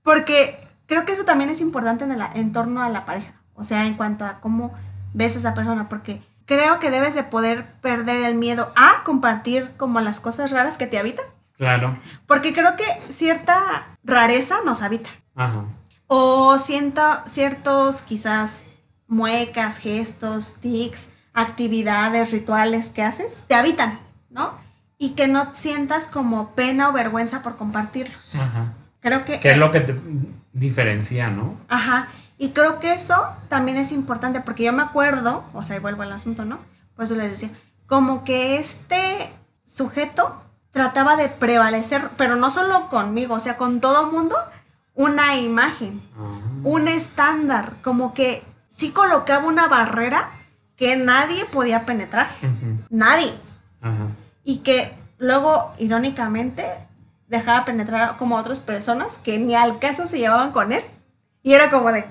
Porque 0.03 0.67
creo 0.87 1.05
que 1.05 1.13
eso 1.13 1.27
también 1.27 1.51
es 1.51 1.61
importante 1.61 2.05
en, 2.05 2.13
el, 2.13 2.23
en 2.33 2.53
torno 2.53 2.83
a 2.83 2.89
la 2.89 3.05
pareja. 3.05 3.35
O 3.53 3.63
sea, 3.63 3.85
en 3.85 3.95
cuanto 3.95 4.25
a 4.25 4.41
cómo 4.41 4.73
ves 5.13 5.35
a 5.35 5.39
esa 5.39 5.53
persona. 5.53 5.91
Porque 5.91 6.23
creo 6.47 6.79
que 6.79 6.91
debes 6.91 7.15
de 7.15 7.25
poder 7.25 7.67
perder 7.83 8.25
el 8.25 8.37
miedo 8.37 8.73
a 8.75 9.03
compartir 9.05 9.73
como 9.77 10.01
las 10.01 10.21
cosas 10.21 10.51
raras 10.51 10.79
que 10.79 10.87
te 10.87 10.97
habitan. 10.97 11.27
Claro. 11.57 11.97
Porque 12.27 12.53
creo 12.53 12.77
que 12.77 12.85
cierta 13.09 13.97
rareza 14.03 14.57
nos 14.65 14.83
habita. 14.83 15.11
Ajá. 15.35 15.65
O 16.07 16.59
siento 16.59 17.03
ciertos 17.27 18.03
quizás 18.03 18.67
muecas, 19.07 19.79
gestos, 19.79 20.59
tics, 20.61 21.11
actividades, 21.33 22.33
rituales 22.33 22.91
que 22.91 23.03
haces, 23.03 23.45
te 23.47 23.55
habitan, 23.55 23.99
¿no? 24.31 24.55
Y 24.99 25.11
que 25.11 25.29
no 25.29 25.55
sientas 25.55 26.07
como 26.07 26.51
pena 26.51 26.89
o 26.89 26.93
vergüenza 26.93 27.43
por 27.43 27.57
compartirlos. 27.57 28.37
Ajá. 28.37 28.73
Creo 29.01 29.25
que... 29.25 29.41
¿Qué 29.41 29.53
es 29.53 29.59
lo 29.59 29.71
que 29.71 29.81
te 29.81 30.01
diferencia, 30.53 31.29
no? 31.29 31.57
Ajá. 31.69 32.09
Y 32.39 32.51
creo 32.51 32.81
que 32.81 32.93
eso 32.93 33.27
también 33.49 33.77
es 33.77 33.93
importante 33.93 34.41
porque 34.41 34.65
yo 34.65 34.73
me 34.73 34.83
acuerdo, 34.83 35.45
o 35.53 35.63
sea, 35.63 35.77
y 35.77 35.81
vuelvo 35.81 36.03
al 36.03 36.13
asunto, 36.13 36.45
¿no? 36.45 36.59
Por 36.97 37.05
eso 37.05 37.15
les 37.15 37.31
decía, 37.31 37.51
como 37.87 38.25
que 38.25 38.57
este 38.59 39.31
sujeto 39.67 40.44
trataba 40.75 41.17
de 41.17 41.29
prevalecer, 41.29 42.11
pero 42.19 42.37
no 42.37 42.51
solo 42.51 42.89
conmigo, 42.91 43.37
o 43.37 43.41
sea, 43.41 43.57
con 43.57 43.81
todo 43.81 44.11
mundo, 44.13 44.37
una 44.95 45.37
imagen, 45.37 46.03
Ah. 46.19 46.41
un 46.65 46.89
estándar, 46.89 47.73
como 47.83 48.13
que 48.13 48.43
sí 48.69 48.91
colocaba 48.91 49.47
una 49.47 49.69
barrera 49.69 50.29
que 50.77 50.97
nadie 50.97 51.47
podía 51.47 51.87
penetrar, 51.87 52.29
nadie. 52.91 53.33
Y 54.43 54.59
que 54.59 54.93
luego, 55.19 55.73
irónicamente, 55.79 56.67
dejaba 57.29 57.65
penetrar 57.65 58.17
como 58.19 58.37
otras 58.37 58.61
personas 58.61 59.19
que 59.19 59.39
ni 59.39 59.55
al 59.55 59.79
caso 59.79 60.07
se 60.07 60.19
llevaban 60.19 60.51
con 60.53 60.73
él. 60.73 60.83
Y 61.43 61.55
era 61.55 61.71
como 61.71 61.93
de, 61.93 62.05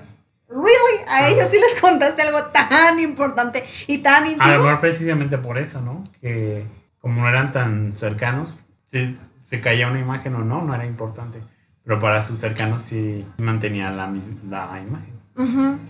really, 0.48 1.04
a 1.08 1.28
ellos 1.28 1.48
sí 1.50 1.58
les 1.58 1.80
contaste 1.80 2.22
algo 2.22 2.44
tan 2.46 2.98
importante 3.00 3.64
y 3.86 3.98
tan 3.98 4.26
íntimo. 4.26 4.44
A 4.44 4.52
lo 4.56 4.62
mejor 4.62 4.80
precisamente 4.80 5.36
por 5.36 5.58
eso, 5.58 5.80
¿no? 5.80 6.02
Que 6.20 6.66
como 7.04 7.20
no 7.20 7.28
eran 7.28 7.52
tan 7.52 7.92
cercanos, 7.94 8.56
si 8.86 9.18
se 9.42 9.60
caía 9.60 9.88
una 9.90 10.00
imagen 10.00 10.34
o 10.36 10.38
no, 10.38 10.62
no 10.62 10.74
era 10.74 10.86
importante. 10.86 11.42
Pero 11.84 12.00
para 12.00 12.22
sus 12.22 12.38
cercanos 12.38 12.80
sí 12.80 13.26
mantenía 13.36 13.90
la 13.90 14.06
misma 14.06 14.40
la 14.48 14.80
imagen. 14.80 15.80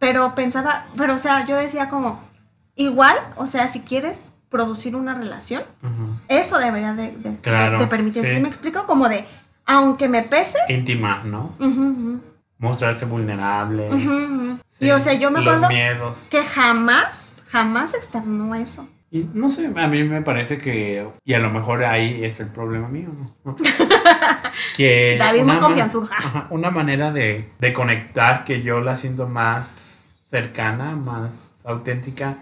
Pero 0.00 0.34
pensaba, 0.34 0.84
pero 0.96 1.14
o 1.14 1.18
sea, 1.18 1.46
yo 1.46 1.56
decía 1.56 1.88
como, 1.88 2.20
igual, 2.74 3.14
o 3.36 3.46
sea, 3.46 3.68
si 3.68 3.82
quieres 3.82 4.24
producir 4.48 4.96
una 4.96 5.14
relación, 5.14 5.62
eso 6.26 6.58
debería 6.58 6.92
de, 6.92 7.12
de- 7.18 7.36
Claro, 7.40 7.78
de 7.78 7.86
permitir. 7.86 8.24
sí. 8.24 8.34
¿Sí 8.34 8.40
me 8.40 8.48
explico? 8.48 8.84
Como 8.84 9.08
de, 9.08 9.24
aunque 9.66 10.08
me 10.08 10.24
pese, 10.24 10.58
Íntima, 10.68 11.22
¿no? 11.24 11.54
Mostrarse 12.58 13.04
vulnerable. 13.06 13.90
sí, 14.68 14.86
y 14.86 14.90
o 14.90 14.98
sea, 14.98 15.12
yo 15.14 15.30
me 15.30 15.40
Los 15.40 15.54
acuerdo 15.54 15.68
miedos. 15.72 16.26
que 16.30 16.42
jamás, 16.42 17.36
jamás 17.46 17.94
externó 17.94 18.56
eso. 18.56 18.88
Y 19.14 19.30
no 19.32 19.48
sé, 19.48 19.70
a 19.76 19.86
mí 19.86 20.02
me 20.02 20.22
parece 20.22 20.58
que, 20.58 21.06
y 21.24 21.34
a 21.34 21.38
lo 21.38 21.48
mejor 21.48 21.84
ahí 21.84 22.24
es 22.24 22.40
el 22.40 22.48
problema 22.48 22.88
mío, 22.88 23.10
¿no? 23.44 23.54
que 24.76 25.14
David 25.16 25.44
muy 25.44 25.56
una 26.50 26.70
manera 26.70 27.12
de, 27.12 27.48
de 27.60 27.72
conectar 27.72 28.42
que 28.42 28.62
yo 28.62 28.80
la 28.80 28.96
siento 28.96 29.28
más 29.28 30.18
cercana, 30.24 30.96
más 30.96 31.62
auténtica, 31.64 32.38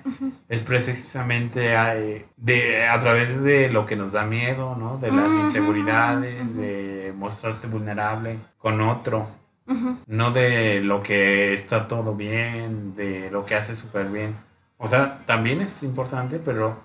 es 0.48 0.62
precisamente 0.62 1.74
eh, 1.74 2.24
de, 2.38 2.86
a 2.86 2.98
través 3.00 3.42
de 3.42 3.68
lo 3.68 3.84
que 3.84 3.96
nos 3.96 4.12
da 4.12 4.24
miedo, 4.24 4.74
¿no? 4.74 4.96
De 4.96 5.12
las 5.12 5.30
inseguridades, 5.34 6.56
de 6.56 7.12
mostrarte 7.14 7.66
vulnerable 7.66 8.38
con 8.56 8.80
otro. 8.80 9.28
No 10.06 10.30
de 10.30 10.80
lo 10.82 11.02
que 11.02 11.52
está 11.52 11.86
todo 11.86 12.14
bien, 12.14 12.96
de 12.96 13.30
lo 13.30 13.44
que 13.44 13.56
hace 13.56 13.76
súper 13.76 14.06
bien. 14.06 14.34
O 14.82 14.88
sea, 14.88 15.24
también 15.26 15.60
es 15.60 15.84
importante, 15.84 16.40
pero 16.40 16.76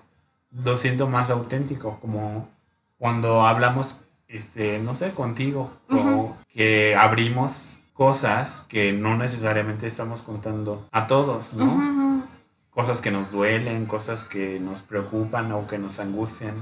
lo 0.52 0.76
siento 0.76 1.08
más 1.08 1.30
auténtico, 1.30 1.98
como 2.00 2.48
cuando 2.96 3.44
hablamos, 3.44 3.96
este, 4.28 4.78
no 4.78 4.94
sé, 4.94 5.10
contigo, 5.10 5.68
o 5.90 6.36
que 6.48 6.94
abrimos 6.94 7.80
cosas 7.94 8.64
que 8.68 8.92
no 8.92 9.16
necesariamente 9.16 9.88
estamos 9.88 10.22
contando 10.22 10.86
a 10.92 11.08
todos, 11.08 11.54
¿no? 11.54 12.24
Cosas 12.70 13.00
que 13.00 13.10
nos 13.10 13.32
duelen, 13.32 13.86
cosas 13.86 14.24
que 14.24 14.60
nos 14.60 14.82
preocupan 14.82 15.50
o 15.50 15.66
que 15.66 15.78
nos 15.78 15.98
angustian. 15.98 16.54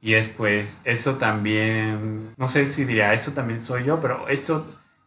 Y 0.00 0.14
es 0.14 0.28
pues, 0.28 0.80
eso 0.84 1.16
también, 1.16 2.32
no 2.38 2.48
sé 2.48 2.64
si 2.64 2.86
diría, 2.86 3.12
esto 3.12 3.32
también 3.32 3.60
soy 3.60 3.84
yo, 3.84 4.00
pero 4.00 4.26
esto, 4.28 4.64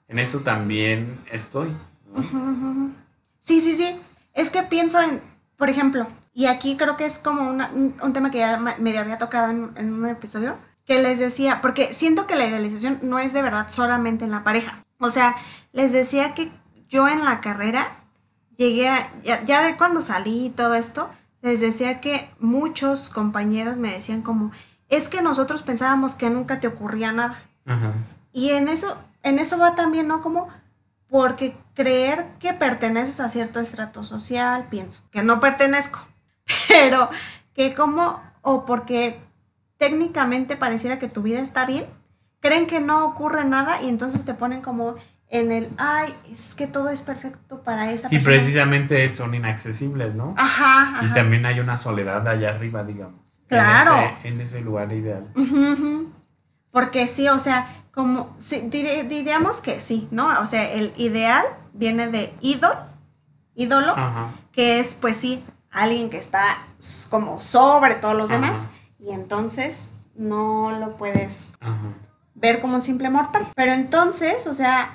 en 0.07 0.19
esto 0.19 0.41
también 0.41 1.19
estoy. 1.31 1.69
Sí, 3.39 3.61
sí, 3.61 3.75
sí. 3.75 3.95
Es 4.35 4.51
que 4.51 4.61
pienso 4.63 5.01
en, 5.01 5.21
por 5.59 5.69
ejemplo, 5.69 6.07
y 6.33 6.45
aquí 6.47 6.77
creo 6.77 6.95
que 6.97 7.05
es 7.05 7.19
como 7.19 7.41
una- 7.47 7.69
un, 7.69 8.13
tema 8.13 8.31
que 8.31 8.39
ya 8.39 8.57
medio 8.57 9.01
había 9.01 9.17
tocado 9.17 9.51
en, 9.51 9.71
en 9.75 9.93
un 9.93 10.07
episodio, 10.07 10.55
que 10.85 11.03
les 11.03 11.19
decía, 11.19 11.59
porque 11.61 11.93
siento 11.93 12.25
que 12.25 12.35
la 12.35 12.47
idealización 12.47 12.97
no 13.03 13.19
es 13.19 13.33
de 13.33 13.41
verdad 13.43 13.67
solamente 13.69 14.23
en 14.25 14.31
la 14.31 14.43
pareja. 14.45 14.83
O 14.99 15.09
sea, 15.09 15.35
les 15.73 15.91
decía 15.91 16.33
que 16.33 16.49
yo 16.87 17.07
en 17.09 17.23
la 17.25 17.41
carrera 17.41 17.91
llegué 18.55 18.87
a, 18.87 19.11
ya, 19.21 19.43
ya 19.43 19.61
de 19.63 19.75
cuando 19.77 20.01
salí 20.01 20.45
y 20.47 20.49
todo 20.49 20.75
esto, 20.75 21.09
les 21.41 21.59
decía 21.59 21.99
que 21.99 22.29
muchos 22.39 23.09
compañeros 23.09 23.77
me 23.77 23.91
decían 23.91 24.21
como, 24.21 24.51
es 24.87 25.09
que 25.09 25.21
nosotros 25.21 25.61
pensábamos 25.61 26.15
que 26.15 26.29
nunca 26.29 26.59
te 26.61 26.67
ocurría 26.67 27.11
nada. 27.11 27.35
Ajá. 27.65 27.93
Y 28.31 28.51
en 28.51 28.69
eso, 28.69 28.97
en 29.23 29.39
eso 29.39 29.59
va 29.59 29.75
también, 29.75 30.07
¿no? 30.07 30.21
Como 30.21 30.47
porque 31.09 31.55
creer 31.79 32.25
que 32.39 32.51
perteneces 32.51 33.21
a 33.21 33.29
cierto 33.29 33.61
estrato 33.61 34.03
social, 34.03 34.67
pienso, 34.69 35.01
que 35.11 35.23
no 35.23 35.39
pertenezco, 35.39 36.05
pero 36.67 37.09
que 37.53 37.73
como, 37.73 38.21
o 38.41 38.65
porque 38.65 39.17
técnicamente 39.77 40.57
pareciera 40.57 40.99
que 40.99 41.07
tu 41.07 41.21
vida 41.21 41.39
está 41.39 41.65
bien, 41.65 41.85
creen 42.41 42.67
que 42.67 42.81
no 42.81 43.05
ocurre 43.05 43.45
nada 43.45 43.81
y 43.81 43.87
entonces 43.87 44.25
te 44.25 44.33
ponen 44.33 44.59
como 44.59 44.95
en 45.29 45.53
el, 45.53 45.69
ay, 45.77 46.13
es 46.29 46.53
que 46.53 46.67
todo 46.67 46.89
es 46.89 47.01
perfecto 47.01 47.63
para 47.63 47.89
esa 47.93 48.07
Y 48.07 48.15
persona. 48.15 48.35
precisamente 48.35 49.15
son 49.15 49.33
inaccesibles, 49.33 50.13
¿no? 50.15 50.35
Ajá, 50.37 51.05
Y 51.05 51.13
también 51.13 51.45
hay 51.45 51.61
una 51.61 51.77
soledad 51.77 52.27
allá 52.27 52.49
arriba, 52.49 52.83
digamos. 52.83 53.21
Claro. 53.47 53.95
En 53.95 54.09
ese, 54.17 54.27
en 54.27 54.41
ese 54.41 54.61
lugar 54.61 54.91
ideal. 54.91 55.29
Porque 56.71 57.07
sí, 57.07 57.29
o 57.29 57.39
sea, 57.39 57.67
como 57.99 58.33
sí, 58.39 58.61
diríamos 58.69 59.59
que 59.59 59.81
sí, 59.81 60.07
¿no? 60.09 60.39
O 60.39 60.45
sea, 60.45 60.71
el 60.71 60.93
ideal 60.95 61.43
viene 61.73 62.07
de 62.07 62.33
ídolo, 62.39 62.77
ídolo, 63.55 63.91
Ajá. 63.91 64.29
que 64.53 64.79
es 64.79 64.93
pues 64.95 65.17
sí, 65.17 65.43
alguien 65.69 66.09
que 66.09 66.17
está 66.17 66.59
como 67.09 67.41
sobre 67.41 67.95
todos 67.95 68.15
los 68.15 68.31
Ajá. 68.31 68.39
demás 68.39 68.67
y 68.99 69.11
entonces 69.11 69.91
no 70.15 70.71
lo 70.71 70.95
puedes 70.95 71.51
Ajá. 71.59 71.89
ver 72.35 72.61
como 72.61 72.75
un 72.75 72.81
simple 72.81 73.09
mortal. 73.09 73.45
Pero 73.53 73.73
entonces, 73.73 74.47
o 74.47 74.53
sea, 74.53 74.93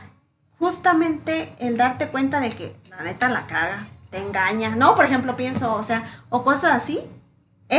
justamente 0.58 1.54
el 1.58 1.76
darte 1.76 2.08
cuenta 2.08 2.40
de 2.40 2.48
que 2.48 2.74
la 2.88 3.02
neta 3.02 3.28
la 3.28 3.46
caga, 3.46 3.86
te 4.10 4.16
engaña, 4.16 4.76
¿no? 4.76 4.94
Por 4.94 5.04
ejemplo, 5.04 5.36
pienso, 5.36 5.74
o 5.74 5.84
sea, 5.84 6.04
o 6.30 6.42
cosas 6.42 6.72
así, 6.72 7.00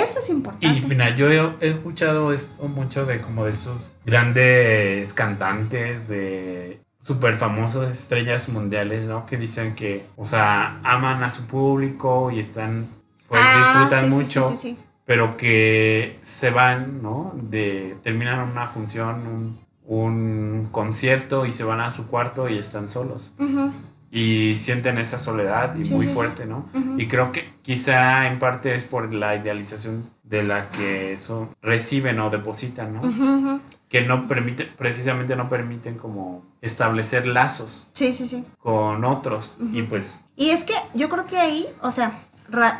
eso 0.04 0.20
es 0.20 0.30
Y 0.30 0.34
importante. 0.34 0.88
mira, 0.88 1.16
yo 1.16 1.30
he, 1.30 1.70
escuchado 1.70 2.32
esto 2.34 2.68
mucho 2.68 3.06
de 3.06 3.20
como 3.22 3.46
de 3.46 3.52
esos 3.52 3.94
grandes 4.06 5.14
cantantes 5.14 6.08
de 6.08 6.80
súper 7.00 7.36
famosos 7.36 7.90
estrellas 7.90 8.50
mundiales, 8.50 9.06
¿no? 9.06 9.26
Que 9.26 9.38
dicen 9.38 9.76
que, 9.76 10.06
o 10.18 10.26
sea, 10.26 10.80
aman 10.84 11.24
a 11.24 11.32
su 11.32 11.46
público 11.48 12.32
y 12.32 12.40
están, 12.40 12.88
pues 13.28 13.42
Ah, 13.44 13.58
disfrutan 13.58 14.12
sí, 14.12 14.18
mucho, 14.18 14.50
sí, 14.50 14.56
sí, 14.56 14.62
sí. 14.70 14.78
pero 15.06 15.38
que 15.38 16.18
se 16.24 16.50
van, 16.50 17.02
¿no? 17.04 17.34
De, 17.36 17.96
terminan 18.02 18.50
una 18.50 18.68
función, 18.68 19.28
un, 19.28 19.60
un 19.86 20.68
concierto 20.72 21.46
y 21.46 21.52
se 21.52 21.64
van 21.64 21.80
a 21.80 21.92
su 21.92 22.08
cuarto 22.08 22.50
y 22.50 22.58
están 22.58 22.90
solos. 22.90 23.36
Ujú, 23.40 23.72
Y 24.12 24.56
sienten 24.56 24.98
esa 24.98 25.20
soledad 25.20 25.76
y 25.76 25.84
Sí, 25.84 25.94
muy 25.94 26.04
sí, 26.04 26.10
sí. 26.10 26.16
fuerte, 26.16 26.46
¿no? 26.46 26.70
Y 26.98 27.08
creo 27.08 27.32
que 27.32 27.50
quizá 27.62 28.28
en 28.28 28.40
parte 28.40 28.74
es 28.76 28.86
por 28.86 29.14
la 29.14 29.36
idealización 29.36 30.10
de 30.24 30.44
la 30.44 30.70
que 30.70 31.12
eso 31.14 31.54
reciben 31.62 32.20
o 32.20 32.30
depositan, 32.30 32.94
¿no? 32.94 33.62
Que 33.90 34.02
no 34.02 34.28
permite, 34.28 34.66
precisamente 34.66 35.36
no 35.36 35.50
permiten 35.50 35.98
como 35.98 36.44
establecer 36.62 37.28
lazos 37.28 37.92
Sí, 37.94 38.14
sí, 38.14 38.26
sí. 38.26 38.44
con 38.60 39.04
otros. 39.06 39.58
Y 39.74 39.82
pues, 39.84 40.20
Y 40.36 40.50
es 40.52 40.64
que 40.64 40.74
yo 40.94 41.10
creo 41.10 41.26
que 41.26 41.38
ahí, 41.38 41.68
o 41.82 41.92
sea, 41.92 42.14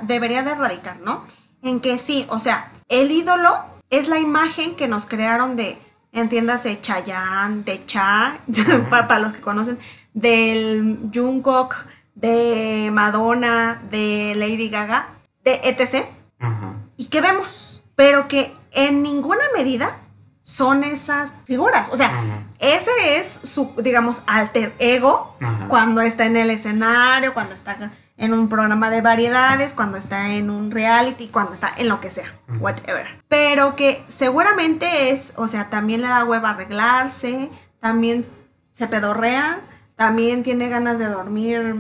debería 0.04 0.42
de 0.44 0.56
radicar, 0.56 1.00
¿no? 1.02 1.24
En 1.62 1.80
que 1.80 1.98
sí, 2.00 2.26
o 2.30 2.40
sea, 2.40 2.72
el 2.88 3.12
ídolo 3.12 3.54
es 3.90 4.08
la 4.08 4.20
imagen 4.20 4.76
que 4.76 4.88
nos 4.88 5.06
crearon 5.06 5.56
de, 5.56 5.78
entiéndase, 6.12 6.80
Chayanne, 6.82 7.64
de 7.64 7.86
Cha, 7.86 8.40
para 8.90 9.20
los 9.20 9.34
que 9.34 9.42
conocen, 9.42 9.78
del 10.16 11.12
Jungkook, 11.14 11.76
de 12.16 12.90
Madonna, 12.92 13.82
de 13.92 14.34
Lady 14.36 14.70
Gaga, 14.70 15.10
de 15.44 15.60
etc. 15.64 16.08
ajá, 16.40 16.74
¿Y 16.98 17.06
qué 17.06 17.22
vemos? 17.22 17.84
Pero 17.96 18.28
que 18.28 18.52
en 18.72 19.04
ninguna 19.04 19.44
medida 19.56 19.98
son 20.42 20.84
esas 20.84 21.36
figuras. 21.46 21.90
O 21.92 21.98
sea, 21.98 22.08
ajá, 22.08 22.44
ese 22.60 23.18
es 23.18 23.28
su, 23.44 23.74
digamos, 23.78 24.24
alter 24.26 24.74
ego 24.80 25.36
ajá. 25.42 25.68
cuando 25.68 26.02
está 26.02 26.26
en 26.26 26.38
el 26.38 26.50
escenario, 26.50 27.34
cuando 27.34 27.54
está 27.54 27.92
en 28.18 28.34
un 28.34 28.48
programa 28.48 28.90
de 28.90 29.02
variedades, 29.02 29.74
cuando 29.74 29.98
está 29.98 30.30
en 30.32 30.50
un 30.50 30.72
reality, 30.72 31.28
cuando 31.28 31.54
está 31.54 31.72
en 31.76 31.90
lo 31.90 32.00
que 32.00 32.10
sea, 32.10 32.34
whatever. 32.60 33.06
Pero 33.28 33.76
que 33.76 34.04
seguramente 34.08 35.10
es, 35.10 35.34
o 35.36 35.48
sea, 35.48 35.70
también 35.70 36.02
le 36.02 36.08
da 36.08 36.24
hueva 36.24 36.52
arreglarse, 36.52 37.50
también 37.82 38.26
se 38.72 38.88
pedorrea, 38.88 39.60
también 39.96 40.44
tiene 40.44 40.68
ganas 40.70 41.00
de 41.00 41.06
dormir 41.06 41.76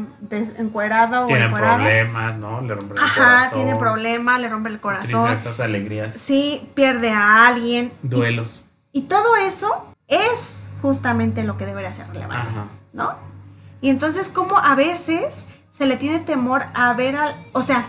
encuerado 0.57 1.23
o 1.23 1.27
Tienen 1.27 1.47
encuerado. 1.47 1.77
problemas, 1.77 2.37
¿no? 2.37 2.61
Le 2.61 2.73
rompen 2.75 2.97
el 2.97 3.03
Ajá, 3.03 3.15
corazón. 3.23 3.53
tiene 3.53 3.75
problemas, 3.75 4.39
le 4.41 4.49
rompe 4.49 4.69
el 4.69 4.79
corazón. 4.79 5.27
Tristezas, 5.27 5.59
alegrías, 5.59 6.13
Sí, 6.13 6.69
pierde 6.75 7.11
a 7.11 7.47
alguien. 7.47 7.91
Duelos. 8.03 8.63
y 8.91 9.03
todo 9.03 9.35
eso 9.35 9.93
es 10.07 10.69
justamente 10.81 11.43
lo 11.43 11.57
que 11.57 11.65
debería 11.65 11.91
ser 11.91 12.07
relevante. 12.07 12.49
Ajá. 12.49 12.65
¿no? 12.93 13.13
Y 13.81 13.89
entonces, 13.89 14.29
como 14.29 14.57
a 14.57 14.73
veces 14.75 15.47
se 15.71 15.85
le 15.85 15.97
tiene 15.97 16.19
temor 16.19 16.63
a 16.73 16.93
ver 16.93 17.17
al, 17.17 17.35
o 17.51 17.61
sea, 17.61 17.85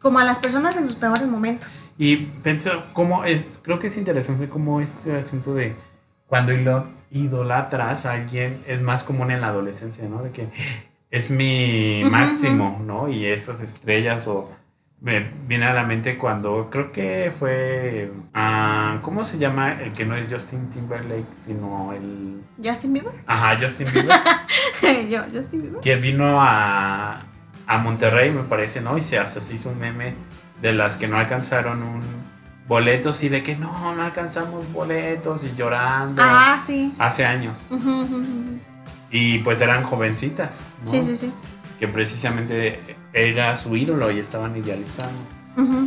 como 0.00 0.18
a 0.20 0.24
las 0.24 0.38
personas 0.38 0.76
en 0.76 0.84
sus 0.88 0.94
peores 0.96 1.26
momentos. 1.26 1.92
Y 1.98 2.16
pienso 2.16 2.70
cómo 2.94 3.24
es, 3.24 3.44
creo 3.62 3.78
que 3.78 3.88
es 3.88 3.96
interesante 3.98 4.48
cómo 4.48 4.80
este 4.80 5.14
asunto 5.16 5.52
de 5.52 5.74
cuando 6.26 6.52
idolatras 7.10 8.06
a 8.06 8.12
alguien 8.12 8.62
es 8.66 8.80
más 8.80 9.04
común 9.04 9.30
en 9.30 9.40
la 9.40 9.48
adolescencia, 9.48 10.08
¿no? 10.08 10.22
De 10.22 10.30
que 10.30 10.48
es 11.10 11.30
mi 11.30 12.02
máximo, 12.10 12.82
¿no? 12.84 13.08
Y 13.08 13.26
esas 13.26 13.60
estrellas 13.60 14.26
o 14.28 14.50
me 15.00 15.28
viene 15.46 15.66
a 15.66 15.74
la 15.74 15.84
mente 15.84 16.16
cuando 16.16 16.68
creo 16.70 16.90
que 16.90 17.30
fue. 17.36 18.10
ah, 18.34 18.98
¿Cómo 19.02 19.24
se 19.24 19.38
llama 19.38 19.72
el 19.80 19.92
que 19.92 20.04
no 20.04 20.16
es 20.16 20.26
Justin 20.30 20.68
Timberlake, 20.70 21.32
sino 21.36 21.92
el. 21.92 22.42
¿Justin 22.62 22.94
Bieber? 22.94 23.12
Ajá, 23.26 23.58
Justin 23.60 23.86
Bieber. 23.92 25.08
Yo, 25.08 25.22
Justin 25.32 25.62
Bieber. 25.62 25.80
que 25.80 25.96
vino 25.96 26.40
a, 26.42 27.22
a 27.66 27.78
Monterrey, 27.78 28.30
me 28.30 28.42
parece, 28.42 28.80
¿no? 28.80 28.96
Y 28.98 29.02
se 29.02 29.18
hasta 29.18 29.40
se 29.40 29.54
hizo 29.54 29.70
un 29.70 29.78
meme 29.78 30.14
de 30.60 30.72
las 30.72 30.96
que 30.96 31.06
no 31.06 31.18
alcanzaron 31.18 31.82
un 31.82 32.02
boletos 32.68 33.22
y 33.22 33.28
de 33.28 33.42
que 33.42 33.56
no, 33.56 33.94
no 33.94 34.02
alcanzamos 34.02 34.70
boletos 34.72 35.44
y 35.44 35.54
llorando. 35.54 36.22
Ah, 36.24 36.58
sí. 36.64 36.92
Hace 36.98 37.24
años. 37.24 37.68
Y 39.10 39.38
pues 39.38 39.60
eran 39.60 39.82
jovencitas, 39.84 40.66
¿no? 40.84 40.90
Sí, 40.90 41.02
sí, 41.02 41.16
sí. 41.16 41.32
Que 41.78 41.88
precisamente 41.88 42.80
era 43.12 43.54
su 43.56 43.76
ídolo 43.76 44.10
y 44.10 44.18
estaban 44.18 44.56
idealizando. 44.56 45.18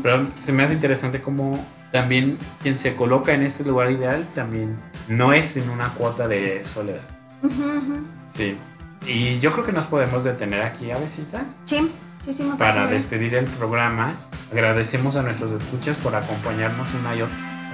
Pero 0.02 0.26
se 0.32 0.52
me 0.52 0.64
hace 0.64 0.74
interesante 0.74 1.22
como 1.22 1.64
también 1.92 2.38
quien 2.62 2.78
se 2.78 2.96
coloca 2.96 3.34
en 3.34 3.44
este 3.44 3.64
lugar 3.64 3.92
ideal 3.92 4.28
también 4.34 4.78
no 5.08 5.34
es 5.34 5.58
en 5.58 5.70
una 5.70 5.90
cuota 5.90 6.28
de 6.28 6.64
soledad. 6.64 7.02
Sí. 8.28 8.58
Y 9.08 9.40
yo 9.40 9.52
creo 9.52 9.66
que 9.66 9.72
nos 9.72 9.88
podemos 9.88 10.24
detener 10.24 10.62
aquí, 10.62 10.92
Avesita, 10.92 11.46
Sí, 11.64 11.92
sí, 12.20 12.34
sí, 12.34 12.44
me 12.44 12.56
parece 12.56 12.78
para 12.80 12.90
bien. 12.90 13.00
despedir 13.02 13.36
el 13.36 13.46
programa. 13.46 14.14
Agradecemos 14.52 15.16
a 15.16 15.22
nuestros 15.22 15.52
escuchas 15.52 15.98
por 15.98 16.16
acompañarnos 16.16 16.88
una, 16.96 17.16
y 17.16 17.22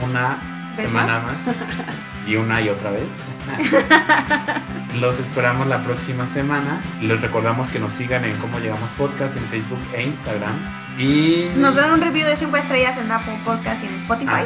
una 0.03 0.37
¿Ves 0.75 0.87
semana 0.87 1.21
más? 1.21 1.47
más 1.47 1.55
y 2.27 2.35
una 2.35 2.61
y 2.61 2.69
otra 2.69 2.91
vez. 2.91 3.21
Los 4.99 5.19
esperamos 5.19 5.67
la 5.67 5.81
próxima 5.83 6.25
semana. 6.25 6.79
Les 7.01 7.21
recordamos 7.21 7.67
que 7.69 7.79
nos 7.79 7.93
sigan 7.93 8.23
en 8.25 8.35
Cómo 8.37 8.59
Llegamos 8.59 8.89
Podcast 8.91 9.35
en 9.35 9.43
Facebook 9.43 9.79
e 9.93 10.03
Instagram. 10.03 10.53
Y 10.97 11.49
Nos 11.57 11.75
dan 11.75 11.93
un 11.93 12.01
review 12.01 12.25
de 12.25 12.35
5 12.35 12.55
estrellas 12.57 12.97
en 12.97 13.11
Apple 13.11 13.39
Podcast 13.43 13.83
y 13.83 13.87
en 13.87 13.95
Spotify. 13.95 14.29
Ah, 14.31 14.45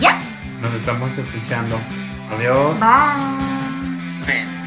Ya. 0.00 0.20
nos 0.62 0.72
estamos 0.74 1.18
escuchando. 1.18 1.78
Adiós. 2.30 2.78
Bye. 2.80 4.57